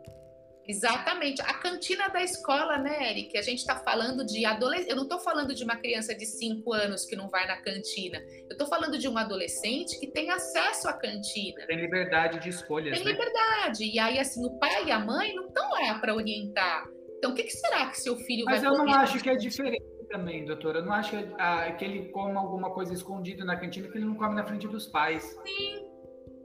[0.70, 1.42] Exatamente.
[1.42, 3.36] A cantina da escola, né, Eric?
[3.36, 4.90] A gente está falando de adolescente.
[4.90, 8.18] Eu não estou falando de uma criança de 5 anos que não vai na cantina.
[8.48, 11.66] Eu estou falando de um adolescente que tem acesso à cantina.
[11.66, 12.92] Tem liberdade de escolha.
[12.92, 13.10] Tem né?
[13.10, 13.84] liberdade.
[13.84, 16.86] E aí, assim, o pai e a mãe não estão lá para orientar.
[17.18, 19.28] Então, o que, que, será que seu filho Mas vai Mas eu não acho que
[19.28, 20.78] é diferente também, doutora.
[20.78, 24.06] Eu não acho que, ah, que ele coma alguma coisa escondida na cantina que ele
[24.06, 25.22] não come na frente dos pais.
[25.22, 25.86] Sim,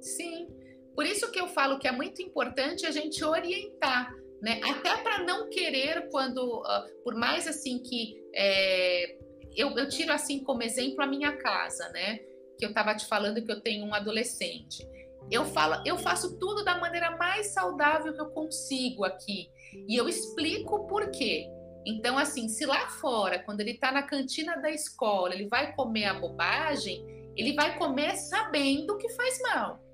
[0.02, 0.48] sim.
[0.96, 4.62] Por isso que eu falo que é muito importante a gente orientar, né?
[4.64, 9.18] Até para não querer quando, uh, por mais assim que é,
[9.56, 12.20] eu, eu tiro assim como exemplo a minha casa, né?
[12.58, 14.88] Que eu estava te falando que eu tenho um adolescente.
[15.30, 19.50] Eu falo, eu faço tudo da maneira mais saudável que eu consigo aqui.
[19.90, 21.50] E eu explico por quê.
[21.86, 26.06] Então, assim, se lá fora, quando ele está na cantina da escola, ele vai comer
[26.06, 29.85] a bobagem, ele vai comer sabendo que faz mal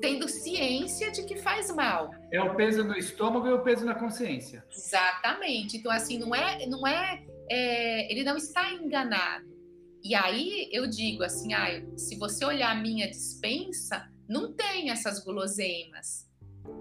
[0.00, 2.10] tendo ciência de que faz mal.
[2.30, 4.64] É o peso no estômago e o peso na consciência.
[4.70, 5.76] Exatamente.
[5.76, 9.50] Então, assim, não é, não é, é ele não está enganado.
[10.02, 15.22] E aí eu digo assim, ah, se você olhar a minha dispensa, não tem essas
[15.24, 16.28] guloseimas.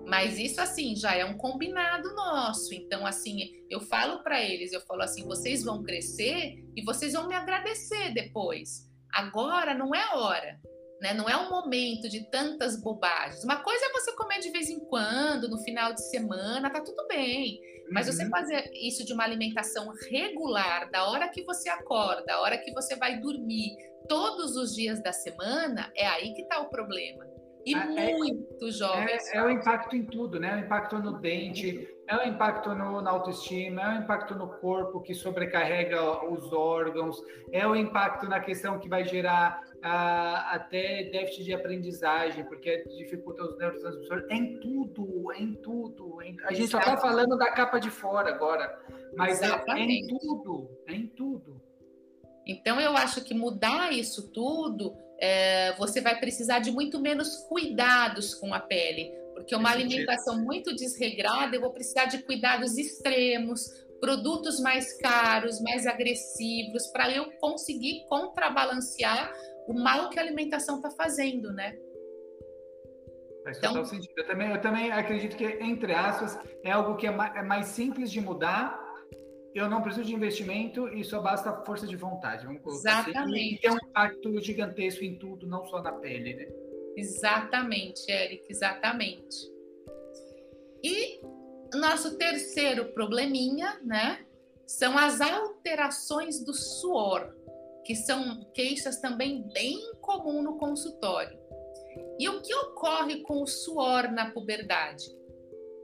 [0.07, 2.73] Mas isso assim já é um combinado nosso.
[2.73, 7.27] Então assim, eu falo para eles, eu falo assim, vocês vão crescer e vocês vão
[7.27, 8.89] me agradecer depois.
[9.13, 10.59] Agora não é hora
[11.01, 11.13] né?
[11.15, 13.43] Não é um momento de tantas bobagens.
[13.43, 17.07] Uma coisa é você comer de vez em quando, no final de semana, tá tudo
[17.07, 17.59] bem.
[17.91, 18.13] Mas uhum.
[18.13, 22.71] você fazer isso de uma alimentação regular, da hora que você acorda, da hora que
[22.71, 23.75] você vai dormir,
[24.07, 27.25] todos os dias da semana, é aí que está o problema.
[27.65, 29.27] E ah, é, muito jovens.
[29.33, 30.55] É, é, o impacto em tudo, né?
[30.55, 35.01] O impacto no dente, é o impacto no, na autoestima, é o impacto no corpo
[35.01, 37.17] que sobrecarrega os órgãos,
[37.51, 43.43] é o impacto na questão que vai gerar ah, até déficit de aprendizagem, porque dificulta
[43.43, 44.25] os neurotransmissores.
[44.29, 46.21] É em tudo, é em tudo.
[46.21, 48.79] Em, a gente só está falando da capa de fora agora,
[49.15, 51.61] mas é, é em tudo, é em tudo.
[52.45, 58.33] Então eu acho que mudar isso tudo, é, você vai precisar de muito menos cuidados
[58.33, 63.71] com a pele porque uma alimentação muito desregrada, eu vou precisar de cuidados extremos,
[64.01, 69.31] produtos mais caros, mais agressivos, para eu conseguir contrabalancear
[69.67, 71.77] o mal que a alimentação está fazendo, né?
[73.43, 74.13] Faz então, total sentido.
[74.17, 77.67] Eu também, eu também acredito que, entre aspas, é algo que é mais, é mais
[77.67, 78.79] simples de mudar.
[79.53, 82.45] Eu não preciso de investimento e só basta força de vontade.
[82.45, 83.37] Vamos colocar Exatamente.
[83.37, 83.55] Assim.
[83.55, 86.47] E tem um impacto gigantesco em tudo, não só na pele, né?
[86.95, 89.51] Exatamente, Eric, exatamente.
[90.83, 91.21] E
[91.77, 94.25] nosso terceiro probleminha, né,
[94.65, 97.35] são as alterações do suor,
[97.85, 101.39] que são queixas também bem comum no consultório.
[102.19, 105.05] E o que ocorre com o suor na puberdade?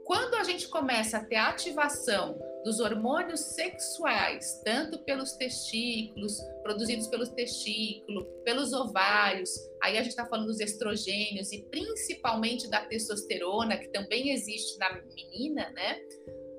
[0.04, 7.28] Quando a gente começa a ter ativação dos hormônios sexuais, tanto pelos testículos, produzidos pelos
[7.30, 9.50] testículos, pelos ovários,
[9.82, 15.00] aí a gente está falando dos estrogênios e principalmente da testosterona, que também existe na
[15.02, 15.98] menina, né?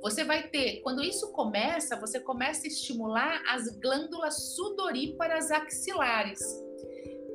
[0.01, 6.39] Você vai ter, quando isso começa, você começa a estimular as glândulas sudoríparas axilares.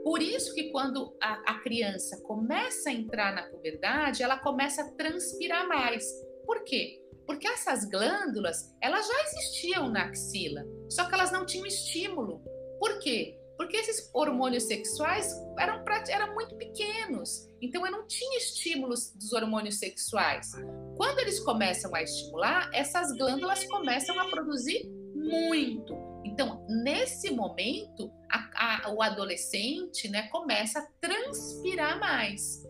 [0.03, 4.91] Por isso que quando a, a criança começa a entrar na puberdade, ela começa a
[4.93, 6.07] transpirar mais.
[6.47, 7.04] Por quê?
[7.27, 12.43] Porque essas glândulas, elas já existiam na axila, só que elas não tinham estímulo.
[12.79, 13.39] Por quê?
[13.57, 19.79] Porque esses hormônios sexuais eram, eram muito pequenos, então eu não tinha estímulos dos hormônios
[19.79, 20.51] sexuais.
[20.97, 25.97] Quando eles começam a estimular, essas glândulas começam a produzir muito.
[26.25, 32.65] Então, nesse momento, a, a, o adolescente né, começa a transpirar mais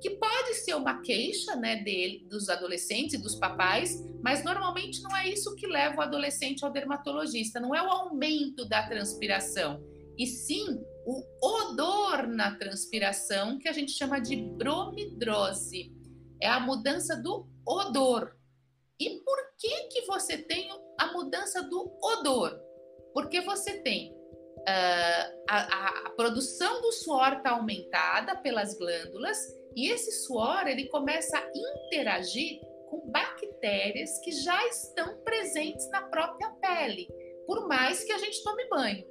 [0.00, 5.14] que pode ser uma queixa né, dele, dos adolescentes e dos papais, mas normalmente não
[5.16, 9.82] é isso que leva o adolescente ao dermatologista, não é o aumento da transpiração,
[10.16, 15.92] e sim o odor na transpiração, que a gente chama de bromidrose.
[16.40, 18.36] É a mudança do odor.
[18.98, 22.58] E por que, que você tem a mudança do odor?
[23.14, 29.38] Porque você tem uh, a, a, produção do suor está aumentada pelas glândulas
[29.76, 31.50] e esse suor ele começa a
[31.86, 37.08] interagir com bactérias que já estão presentes na própria pele,
[37.46, 39.06] por mais que a gente tome banho.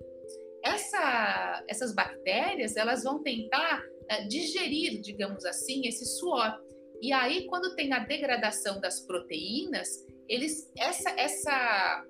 [0.63, 6.61] Essa, essas bactérias elas vão tentar uh, digerir, digamos assim, esse suor.
[7.01, 9.87] E aí, quando tem a degradação das proteínas,
[10.27, 12.05] eles essa essa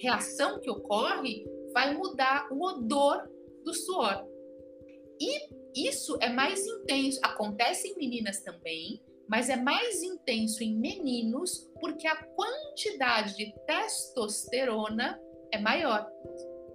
[0.00, 3.28] reação que ocorre vai mudar o odor
[3.64, 4.26] do suor.
[5.20, 11.70] E isso é mais intenso, acontece em meninas também, mas é mais intenso em meninos
[11.80, 15.20] porque a quantidade de testosterona
[15.50, 16.06] é maior.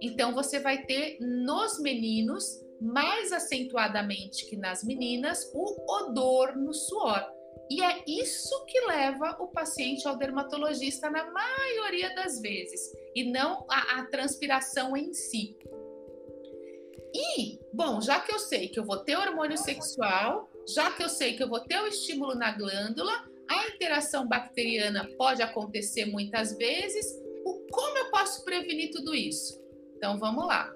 [0.00, 2.44] Então você vai ter nos meninos
[2.80, 7.24] mais acentuadamente que nas meninas o odor no suor.
[7.70, 12.80] E é isso que leva o paciente ao dermatologista na maioria das vezes,
[13.14, 15.56] e não a, a transpiração em si.
[17.14, 21.08] E, bom, já que eu sei que eu vou ter hormônio sexual, já que eu
[21.08, 23.12] sei que eu vou ter o estímulo na glândula,
[23.50, 27.06] a interação bacteriana pode acontecer muitas vezes.
[27.44, 29.60] O, como eu posso prevenir tudo isso?
[29.96, 30.72] Então vamos lá.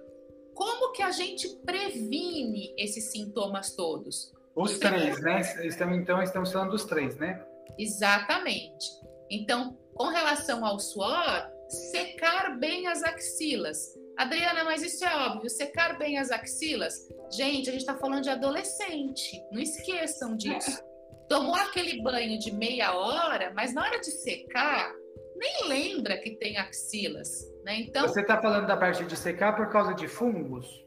[0.55, 4.33] Como que a gente previne esses sintomas todos?
[4.55, 5.41] Os três, né?
[5.65, 7.45] Estamos, então estamos falando dos três, né?
[7.79, 8.87] Exatamente.
[9.31, 13.99] Então, com relação ao suor, secar bem as axilas.
[14.17, 16.95] Adriana, mas isso é óbvio, secar bem as axilas.
[17.33, 20.83] Gente, a gente está falando de adolescente, não esqueçam disso.
[21.29, 24.93] Tomou aquele banho de meia hora, mas na hora de secar,
[25.37, 27.81] nem lembra que tem axilas, né?
[27.81, 30.85] Então você está falando da parte de secar por causa de fungos?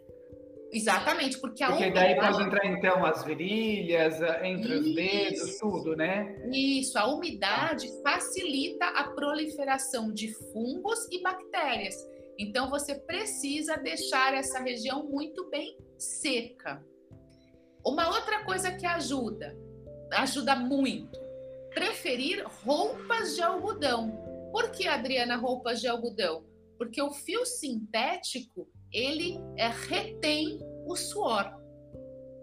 [0.71, 2.15] Exatamente, porque a Porque umidade...
[2.15, 4.89] daí pode entrar então as virilhas, entre Isso.
[4.89, 6.35] os dedos, tudo, né?
[6.51, 11.95] Isso, a umidade facilita a proliferação de fungos e bactérias.
[12.39, 16.83] Então você precisa deixar essa região muito bem seca.
[17.85, 19.57] Uma outra coisa que ajuda,
[20.11, 21.19] ajuda muito,
[21.73, 24.11] preferir roupas de algodão.
[24.51, 26.45] Por que, Adriana, roupas de algodão?
[26.77, 31.51] Porque o fio sintético, ele é, retém o suor.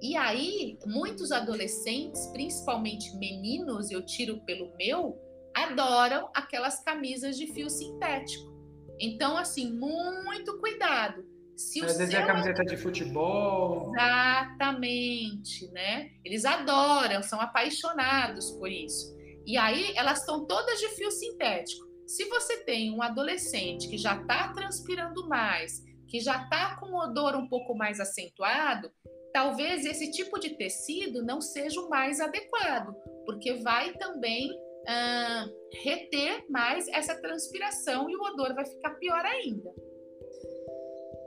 [0.00, 5.18] E aí, muitos adolescentes, principalmente meninos, eu tiro pelo meu,
[5.54, 8.53] adoram aquelas camisas de fio sintético.
[9.00, 11.24] Então, assim, muito cuidado.
[11.56, 12.20] Se Às vezes é seu...
[12.20, 13.92] é camiseta de futebol.
[13.94, 16.10] Exatamente, né?
[16.24, 19.14] Eles adoram, são apaixonados por isso.
[19.46, 21.86] E aí, elas estão todas de fio sintético.
[22.06, 26.98] Se você tem um adolescente que já está transpirando mais, que já está com o
[26.98, 28.90] odor um pouco mais acentuado,
[29.32, 34.50] talvez esse tipo de tecido não seja o mais adequado, porque vai também
[34.84, 39.70] uh, reter mais essa transpiração e o odor vai ficar pior ainda.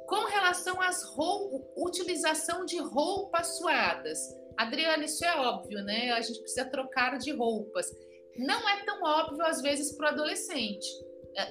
[0.08, 1.04] Com relação às
[1.76, 4.18] utilização de roupas suadas,
[4.58, 6.12] Adriana, isso é óbvio, né?
[6.12, 7.86] A gente precisa trocar de roupas.
[8.38, 10.88] Não é tão óbvio às vezes para o adolescente.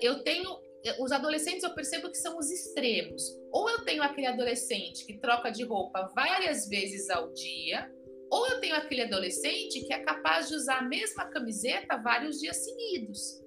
[0.01, 0.59] Eu tenho
[1.01, 3.23] os adolescentes eu percebo que são os extremos.
[3.51, 7.91] Ou eu tenho aquele adolescente que troca de roupa várias vezes ao dia,
[8.31, 12.57] ou eu tenho aquele adolescente que é capaz de usar a mesma camiseta vários dias
[12.57, 13.43] seguidos.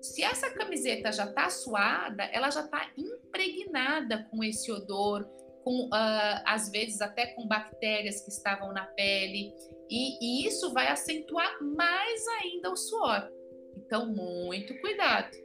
[0.00, 5.24] Se essa camiseta já está suada, ela já está impregnada com esse odor,
[5.64, 9.52] com uh, às vezes até com bactérias que estavam na pele,
[9.90, 13.28] e, e isso vai acentuar mais ainda o suor.
[13.76, 15.36] Então, muito cuidado.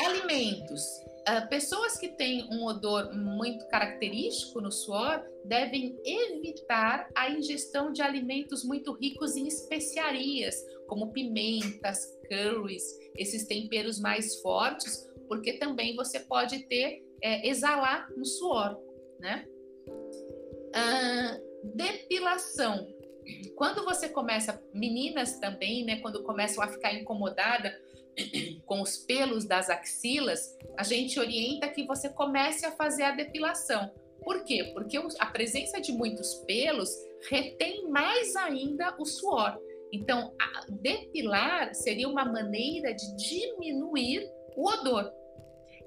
[0.00, 0.82] Alimentos.
[1.28, 8.00] Uh, pessoas que têm um odor muito característico no suor devem evitar a ingestão de
[8.00, 10.54] alimentos muito ricos em especiarias,
[10.86, 12.84] como pimentas, curries,
[13.16, 18.80] esses temperos mais fortes, porque também você pode ter é, exalar no suor,
[19.18, 19.44] né?
[19.88, 22.86] Uh, depilação.
[23.56, 25.96] Quando você começa, meninas também, né?
[26.00, 27.76] Quando começam a ficar incomodada
[28.66, 33.90] com os pelos das axilas, a gente orienta que você comece a fazer a depilação.
[34.22, 34.72] Por quê?
[34.74, 36.90] Porque a presença de muitos pelos
[37.30, 39.56] retém mais ainda o suor.
[39.92, 40.34] Então,
[40.68, 45.12] depilar seria uma maneira de diminuir o odor.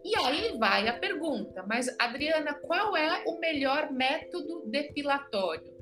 [0.03, 5.77] E aí vai a pergunta, mas Adriana, qual é o melhor método depilatório?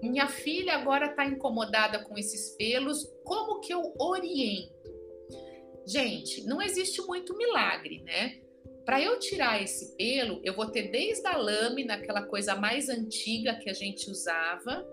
[0.00, 4.72] Minha filha agora está incomodada com esses pelos, como que eu oriento?
[5.88, 8.36] Gente, não existe muito milagre, né?
[8.84, 13.54] Para eu tirar esse pelo, eu vou ter desde a lâmina, aquela coisa mais antiga
[13.54, 14.86] que a gente usava,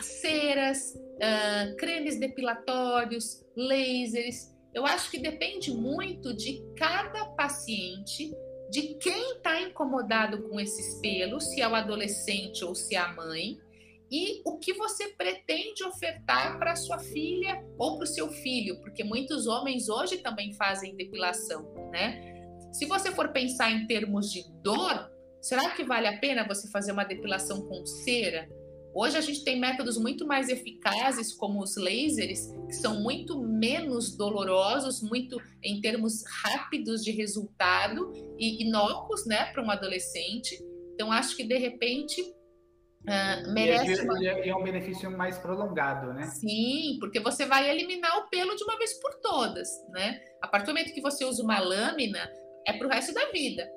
[0.00, 4.50] ceras, uh, cremes depilatórios, lasers.
[4.74, 8.30] Eu acho que depende muito de cada paciente,
[8.70, 13.12] de quem está incomodado com esses pelos, se é o adolescente ou se é a
[13.14, 13.58] mãe,
[14.12, 19.02] e o que você pretende ofertar para sua filha ou para o seu filho, porque
[19.02, 22.20] muitos homens hoje também fazem depilação, né?
[22.70, 25.10] Se você for pensar em termos de dor,
[25.40, 28.46] será que vale a pena você fazer uma depilação com cera?
[28.94, 34.14] Hoje a gente tem métodos muito mais eficazes, como os lasers, que são muito menos
[34.14, 40.62] dolorosos, muito em termos rápidos de resultado e inócuos, né, para um adolescente.
[40.92, 42.22] Então acho que de repente
[43.02, 43.92] uh, merece.
[43.92, 44.46] E é, uma...
[44.46, 46.26] é um benefício mais prolongado, né?
[46.26, 50.20] Sim, porque você vai eliminar o pelo de uma vez por todas, né?
[50.42, 52.30] A partir do momento que você usa uma lâmina,
[52.66, 53.68] é para o resto da vida.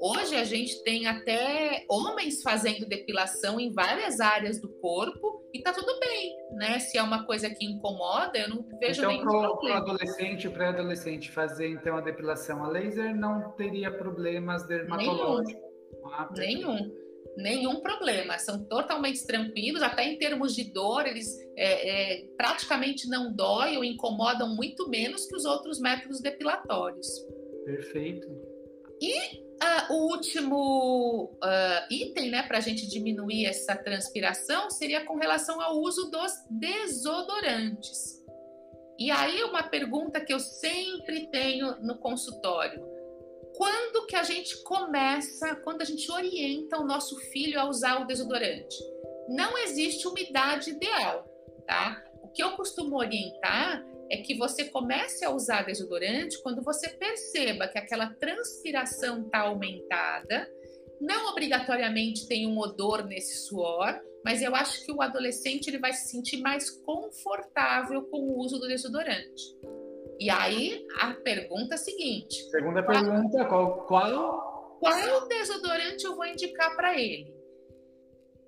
[0.00, 5.72] Hoje a gente tem até homens fazendo depilação em várias áreas do corpo e tá
[5.72, 6.78] tudo bem, né?
[6.78, 9.82] Se é uma coisa que incomoda, eu não vejo então, nenhum pro, problema.
[9.82, 15.52] Para adolescente, pré-adolescente fazer então a depilação a laser não teria problemas dermatológicos.
[15.52, 16.12] Nenhum.
[16.12, 17.07] Ah, nenhum.
[17.38, 23.32] Nenhum problema, são totalmente tranquilos, até em termos de dor, eles é, é, praticamente não
[23.32, 27.06] dói ou incomodam muito menos que os outros métodos depilatórios.
[27.64, 28.26] Perfeito.
[29.00, 35.14] E uh, o último uh, item, né, para a gente diminuir essa transpiração, seria com
[35.14, 38.18] relação ao uso dos desodorantes.
[38.98, 42.84] E aí uma pergunta que eu sempre tenho no consultório:
[43.58, 48.06] quando que a gente começa, quando a gente orienta o nosso filho a usar o
[48.06, 48.76] desodorante?
[49.28, 51.28] Não existe uma idade ideal,
[51.66, 52.00] tá?
[52.22, 57.66] O que eu costumo orientar é que você comece a usar desodorante quando você perceba
[57.66, 60.48] que aquela transpiração está aumentada.
[61.00, 65.92] Não obrigatoriamente tem um odor nesse suor, mas eu acho que o adolescente ele vai
[65.92, 69.42] se sentir mais confortável com o uso do desodorante.
[70.18, 76.16] E aí a pergunta é a seguinte: segunda qual, pergunta, qual qual qual desodorante eu
[76.16, 77.36] vou indicar para ele?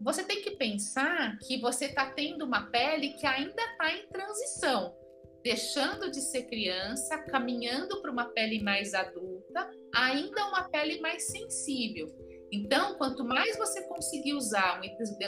[0.00, 4.94] Você tem que pensar que você está tendo uma pele que ainda está em transição
[5.42, 12.08] deixando de ser criança, caminhando para uma pele mais adulta, ainda uma pele mais sensível.
[12.52, 14.80] Então, quanto mais você conseguir usar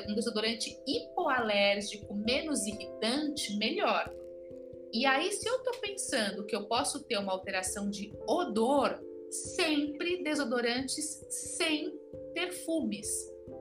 [0.09, 4.13] um desodorante hipoalérgico, menos irritante, melhor.
[4.93, 10.23] E aí, se eu estou pensando que eu posso ter uma alteração de odor, sempre
[10.23, 11.99] desodorantes sem
[12.35, 13.09] perfumes.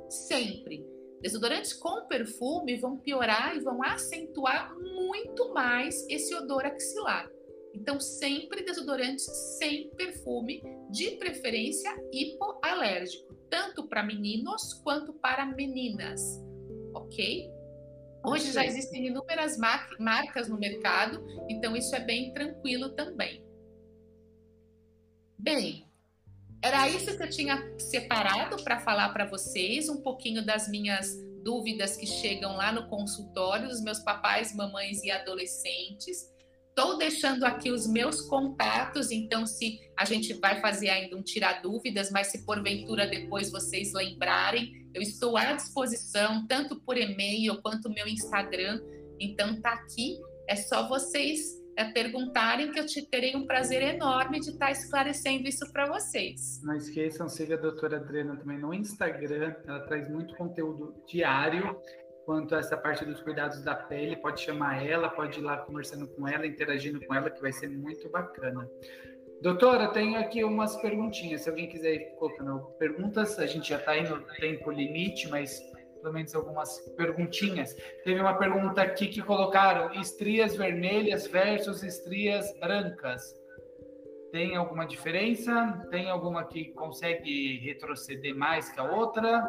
[0.10, 0.86] Sempre.
[1.22, 7.32] Desodorantes com perfume vão piorar e vão acentuar muito mais esse odor axilar.
[7.74, 9.26] Então, sempre desodorantes
[9.58, 16.22] sem perfume, de preferência hipoalérgico, tanto para meninos quanto para meninas,
[16.94, 17.50] ok?
[18.24, 19.58] Hoje já existem inúmeras
[20.00, 23.44] marcas no mercado, então isso é bem tranquilo também.
[25.38, 25.88] Bem,
[26.62, 31.98] era isso que eu tinha separado para falar para vocês, um pouquinho das minhas dúvidas
[31.98, 36.30] que chegam lá no consultório dos meus papais, mamães e adolescentes.
[36.70, 41.62] Estou deixando aqui os meus contatos, então se a gente vai fazer ainda um tirar
[41.62, 47.90] dúvidas, mas se porventura depois vocês lembrarem, eu estou à disposição, tanto por e-mail quanto
[47.90, 48.82] meu Instagram.
[49.20, 54.40] Então tá aqui, é só vocês é perguntarem que eu te terei um prazer enorme
[54.40, 56.62] de estar esclarecendo isso para vocês.
[56.64, 61.80] Não esqueçam, siga a doutora Adriana também no Instagram, ela traz muito conteúdo diário
[62.26, 66.08] quanto a essa parte dos cuidados da pele, pode chamar ela, pode ir lá conversando
[66.08, 68.70] com ela, interagindo com ela, que vai ser muito bacana.
[69.42, 73.94] Doutora, tenho aqui umas perguntinhas, se alguém quiser ir colocando perguntas, a gente já está
[73.94, 75.60] aí no tempo limite, mas
[76.00, 77.76] pelo menos algumas perguntinhas.
[78.04, 83.34] Teve uma pergunta aqui que colocaram estrias vermelhas versus estrias brancas.
[84.32, 85.88] Tem alguma diferença?
[85.90, 89.42] Tem alguma que consegue retroceder mais que a outra?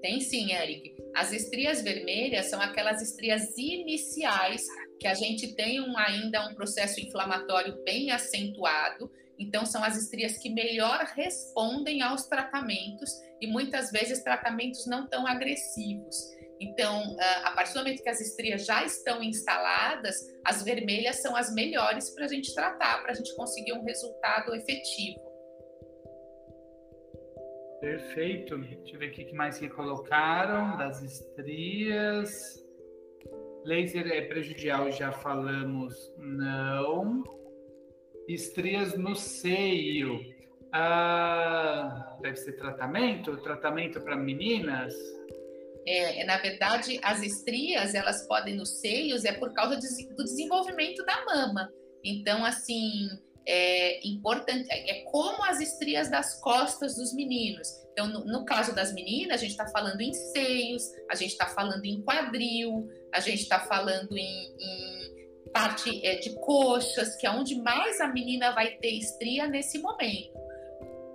[0.00, 0.94] Tem sim, Eric.
[1.16, 4.64] As estrias vermelhas são aquelas estrias iniciais
[4.98, 10.36] que a gente tem um, ainda um processo inflamatório bem acentuado então, são as estrias
[10.38, 16.16] que melhor respondem aos tratamentos e muitas vezes tratamentos não tão agressivos.
[16.60, 21.54] Então, a partir do momento que as estrias já estão instaladas, as vermelhas são as
[21.54, 25.20] melhores para a gente tratar, para a gente conseguir um resultado efetivo.
[27.80, 28.58] Perfeito.
[28.58, 32.67] Deixa eu ver o que mais que colocaram das estrias.
[33.68, 37.22] Laser é prejudicial, já falamos, não.
[38.26, 40.20] Estrias no seio.
[40.72, 43.36] Ah, deve ser tratamento?
[43.42, 44.94] Tratamento para meninas?
[45.86, 51.26] É, na verdade, as estrias, elas podem nos seios, é por causa do desenvolvimento da
[51.26, 51.70] mama.
[52.02, 53.06] Então, assim,
[53.46, 57.68] é importante, é como as estrias das costas dos meninos.
[57.92, 61.46] Então, no, no caso das meninas, a gente está falando em seios, a gente está
[61.48, 67.30] falando em quadril, a gente está falando em, em parte é, de coxas, que é
[67.30, 70.36] onde mais a menina vai ter estria nesse momento.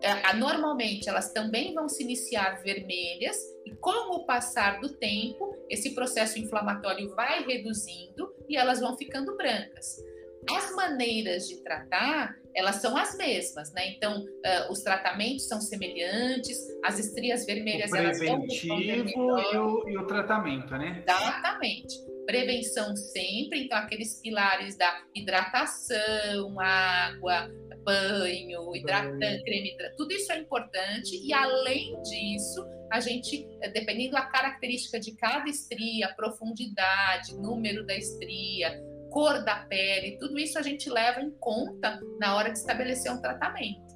[0.02, 5.96] É, normalmente, elas também vão se iniciar vermelhas, e com o passar do tempo, esse
[5.96, 10.04] processo inflamatório vai reduzindo e elas vão ficando brancas.
[10.52, 13.90] As maneiras de tratar, elas são as mesmas, né?
[13.90, 17.92] Então, uh, os tratamentos são semelhantes, as estrias vermelhas...
[17.92, 21.04] O preventivo e o, e o tratamento, né?
[21.08, 21.96] Exatamente.
[22.26, 27.50] Prevenção sempre, então aqueles pilares da hidratação, água,
[27.84, 35.00] banho, hidratante, creme, tudo isso é importante e além disso, a gente, dependendo da característica
[35.00, 38.82] de cada estria, profundidade, número da estria,
[39.14, 43.22] cor da pele, tudo isso a gente leva em conta na hora de estabelecer um
[43.22, 43.94] tratamento.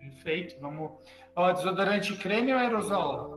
[0.00, 0.60] Perfeito.
[0.60, 0.90] Vamos.
[1.36, 3.36] Ó, desodorante creme ou aerosol?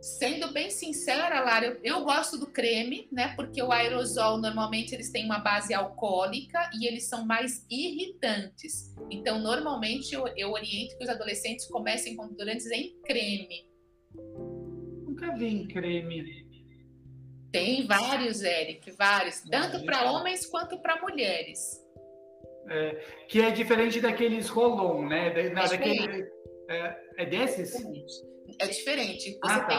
[0.00, 3.34] Sendo bem sincera, Lara, eu, eu, gosto do creme, né?
[3.34, 8.94] Porque o aerosol normalmente eles têm uma base alcoólica e eles são mais irritantes.
[9.10, 13.66] Então, normalmente eu, eu oriento que os adolescentes comecem com desodorantes em creme.
[15.06, 16.43] Nunca vi em creme.
[17.54, 21.80] Tem vários, Eric, vários, tanto para homens quanto para mulheres.
[22.68, 25.30] É, que é diferente daqueles rolon, né?
[25.30, 26.28] Da, é, daquele,
[26.68, 27.72] é, é, desses?
[28.58, 29.38] É diferente.
[29.40, 29.66] Você, ah, tá.
[29.68, 29.78] tem,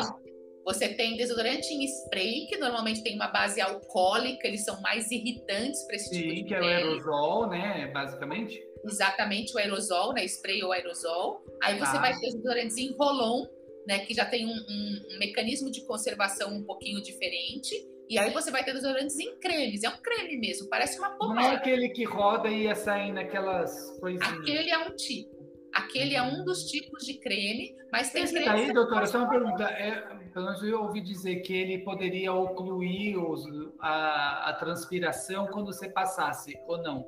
[0.63, 5.83] você tem desodorante em spray, que normalmente tem uma base alcoólica, eles são mais irritantes
[5.85, 6.65] para esse Sim, tipo de que pele.
[6.65, 7.87] é o aerosol, né?
[7.93, 8.63] Basicamente.
[8.85, 10.23] Exatamente, o aerosol, né?
[10.23, 11.43] Spray ou aerosol.
[11.61, 11.99] Aí você ah.
[11.99, 13.45] vai ter desodorantes em rolon,
[13.87, 17.73] né, que já tem um, um, um, mecanismo de conservação um pouquinho diferente.
[18.09, 19.83] E aí você vai ter desodorantes em cremes.
[19.83, 21.41] É um creme mesmo, parece uma pomada.
[21.41, 24.39] Não é aquele que roda e ia sair naquelas coisinhas.
[24.39, 25.35] Aquele é um tipo.
[25.73, 28.47] Aquele é um dos tipos de creme, mas tem creme.
[28.47, 29.65] Aí, doutora, só uma pergunta.
[29.65, 29.99] É,
[30.33, 33.43] pelo menos eu ouvi dizer que ele poderia ocluir os,
[33.81, 37.05] a, a transpiração quando você passasse, ou não?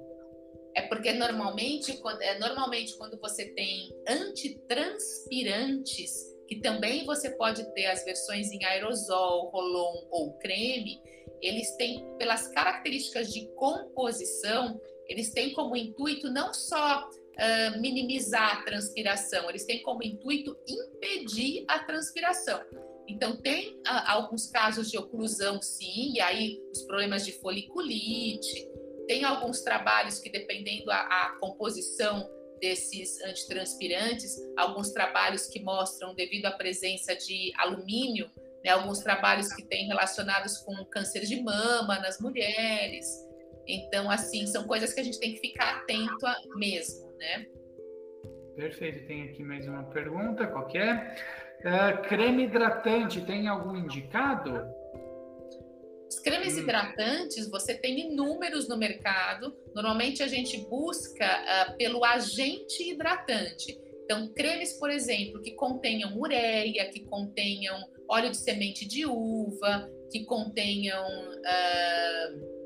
[0.76, 7.88] É porque normalmente, quando, é, normalmente quando você tem antitranspirantes, que também você pode ter
[7.88, 11.02] as versões em aerosol, rolon ou creme,
[11.42, 18.64] eles têm, pelas características de composição, eles têm como intuito não só uh, minimizar a
[18.64, 22.62] transpiração, eles têm como intuito impedir a transpiração.
[23.08, 28.68] Então, tem uh, alguns casos de oclusão, sim, e aí os problemas de foliculite,
[29.08, 32.30] tem alguns trabalhos que, dependendo a, a composição
[32.60, 38.30] desses antitranspirantes, alguns trabalhos que mostram, devido à presença de alumínio,
[38.64, 43.06] né, alguns trabalhos que têm relacionados com câncer de mama nas mulheres.
[43.68, 47.46] Então, assim, são coisas que a gente tem que ficar atento a mesmo, né?
[48.56, 49.06] Perfeito.
[49.06, 51.16] Tem aqui mais uma pergunta, qualquer.
[51.60, 54.77] Uh, creme hidratante, tem algum indicado?
[56.10, 56.60] Os cremes hum.
[56.60, 59.56] hidratantes, você tem inúmeros no mercado.
[59.76, 63.78] Normalmente a gente busca uh, pelo agente hidratante.
[64.04, 67.78] Então, cremes, por exemplo, que contenham ureia, que contenham
[68.10, 72.58] óleo de semente de uva, que contenham uh,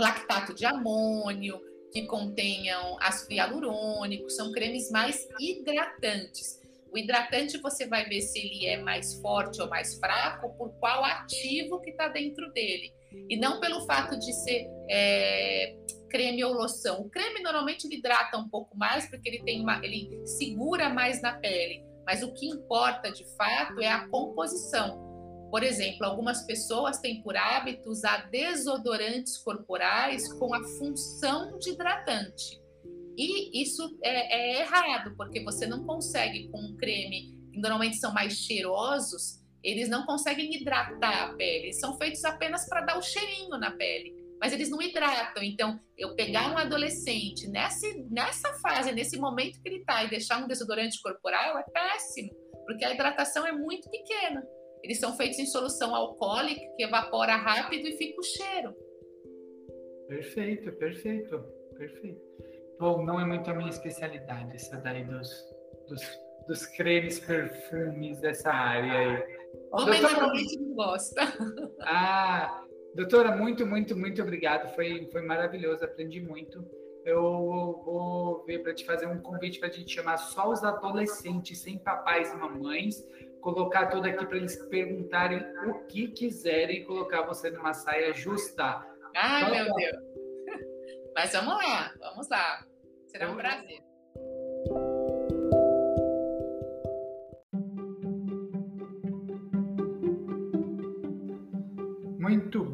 [0.00, 1.60] lactato de amônio,
[1.92, 6.59] que contenham ácido hialurônico, são cremes mais hidratantes.
[6.92, 11.04] O hidratante você vai ver se ele é mais forte ou mais fraco por qual
[11.04, 12.92] ativo que está dentro dele.
[13.28, 15.76] E não pelo fato de ser é,
[16.08, 17.00] creme ou loção.
[17.00, 21.22] O creme normalmente ele hidrata um pouco mais porque ele tem uma, ele segura mais
[21.22, 21.84] na pele.
[22.04, 25.08] Mas o que importa de fato é a composição.
[25.50, 32.59] Por exemplo, algumas pessoas têm por hábito usar desodorantes corporais com a função de hidratante.
[33.16, 38.12] E isso é, é errado, porque você não consegue com um creme, que normalmente são
[38.12, 41.66] mais cheirosos, eles não conseguem hidratar a pele.
[41.66, 45.42] Eles são feitos apenas para dar o cheirinho na pele, mas eles não hidratam.
[45.42, 50.42] Então, eu pegar um adolescente nessa, nessa fase, nesse momento que ele está, e deixar
[50.42, 52.30] um desodorante corporal é péssimo,
[52.66, 54.42] porque a hidratação é muito pequena.
[54.82, 58.74] Eles são feitos em solução alcoólica, que evapora rápido e fica o cheiro.
[60.08, 61.38] Perfeito, perfeito,
[61.76, 62.20] perfeito.
[62.80, 65.28] Bom, não é muito a minha especialidade, essa daí dos,
[65.86, 66.00] dos,
[66.48, 69.38] dos cremes, perfumes dessa área aí.
[69.70, 71.20] Homem doutora, normalmente não gosta.
[71.82, 74.74] Ah, doutora, muito, muito, muito obrigado.
[74.74, 76.64] Foi, foi maravilhoso, aprendi muito.
[77.04, 81.58] Eu vou ver para te fazer um convite para a gente chamar só os adolescentes,
[81.58, 83.06] sem papais e mamães,
[83.42, 88.86] colocar tudo aqui para eles perguntarem o que quiserem e colocar você numa saia justa.
[89.14, 90.10] Ai, então, meu Deus.
[91.14, 92.69] Mas vamos lá, vamos lá.
[93.10, 93.89] Será um prazer.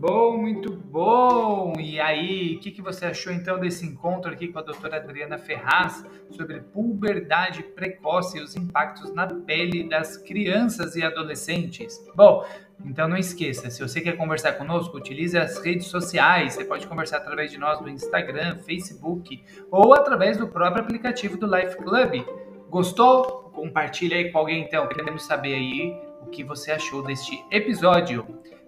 [0.07, 1.73] Bom, muito bom!
[1.81, 5.37] E aí, o que, que você achou então desse encontro aqui com a doutora Adriana
[5.37, 12.01] Ferraz sobre puberdade precoce e os impactos na pele das crianças e adolescentes?
[12.15, 12.47] Bom,
[12.85, 16.55] então não esqueça, se você quer conversar conosco, utilize as redes sociais.
[16.55, 19.43] Você pode conversar através de nós no Instagram, Facebook
[19.73, 22.25] ou através do próprio aplicativo do Life Club.
[22.71, 23.51] Gostou?
[23.53, 24.87] Compartilha aí com alguém então.
[24.87, 28.25] Queremos saber aí o que você achou deste episódio.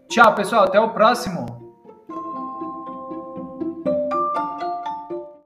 [0.09, 0.65] Tchau, pessoal.
[0.65, 1.68] Até o próximo.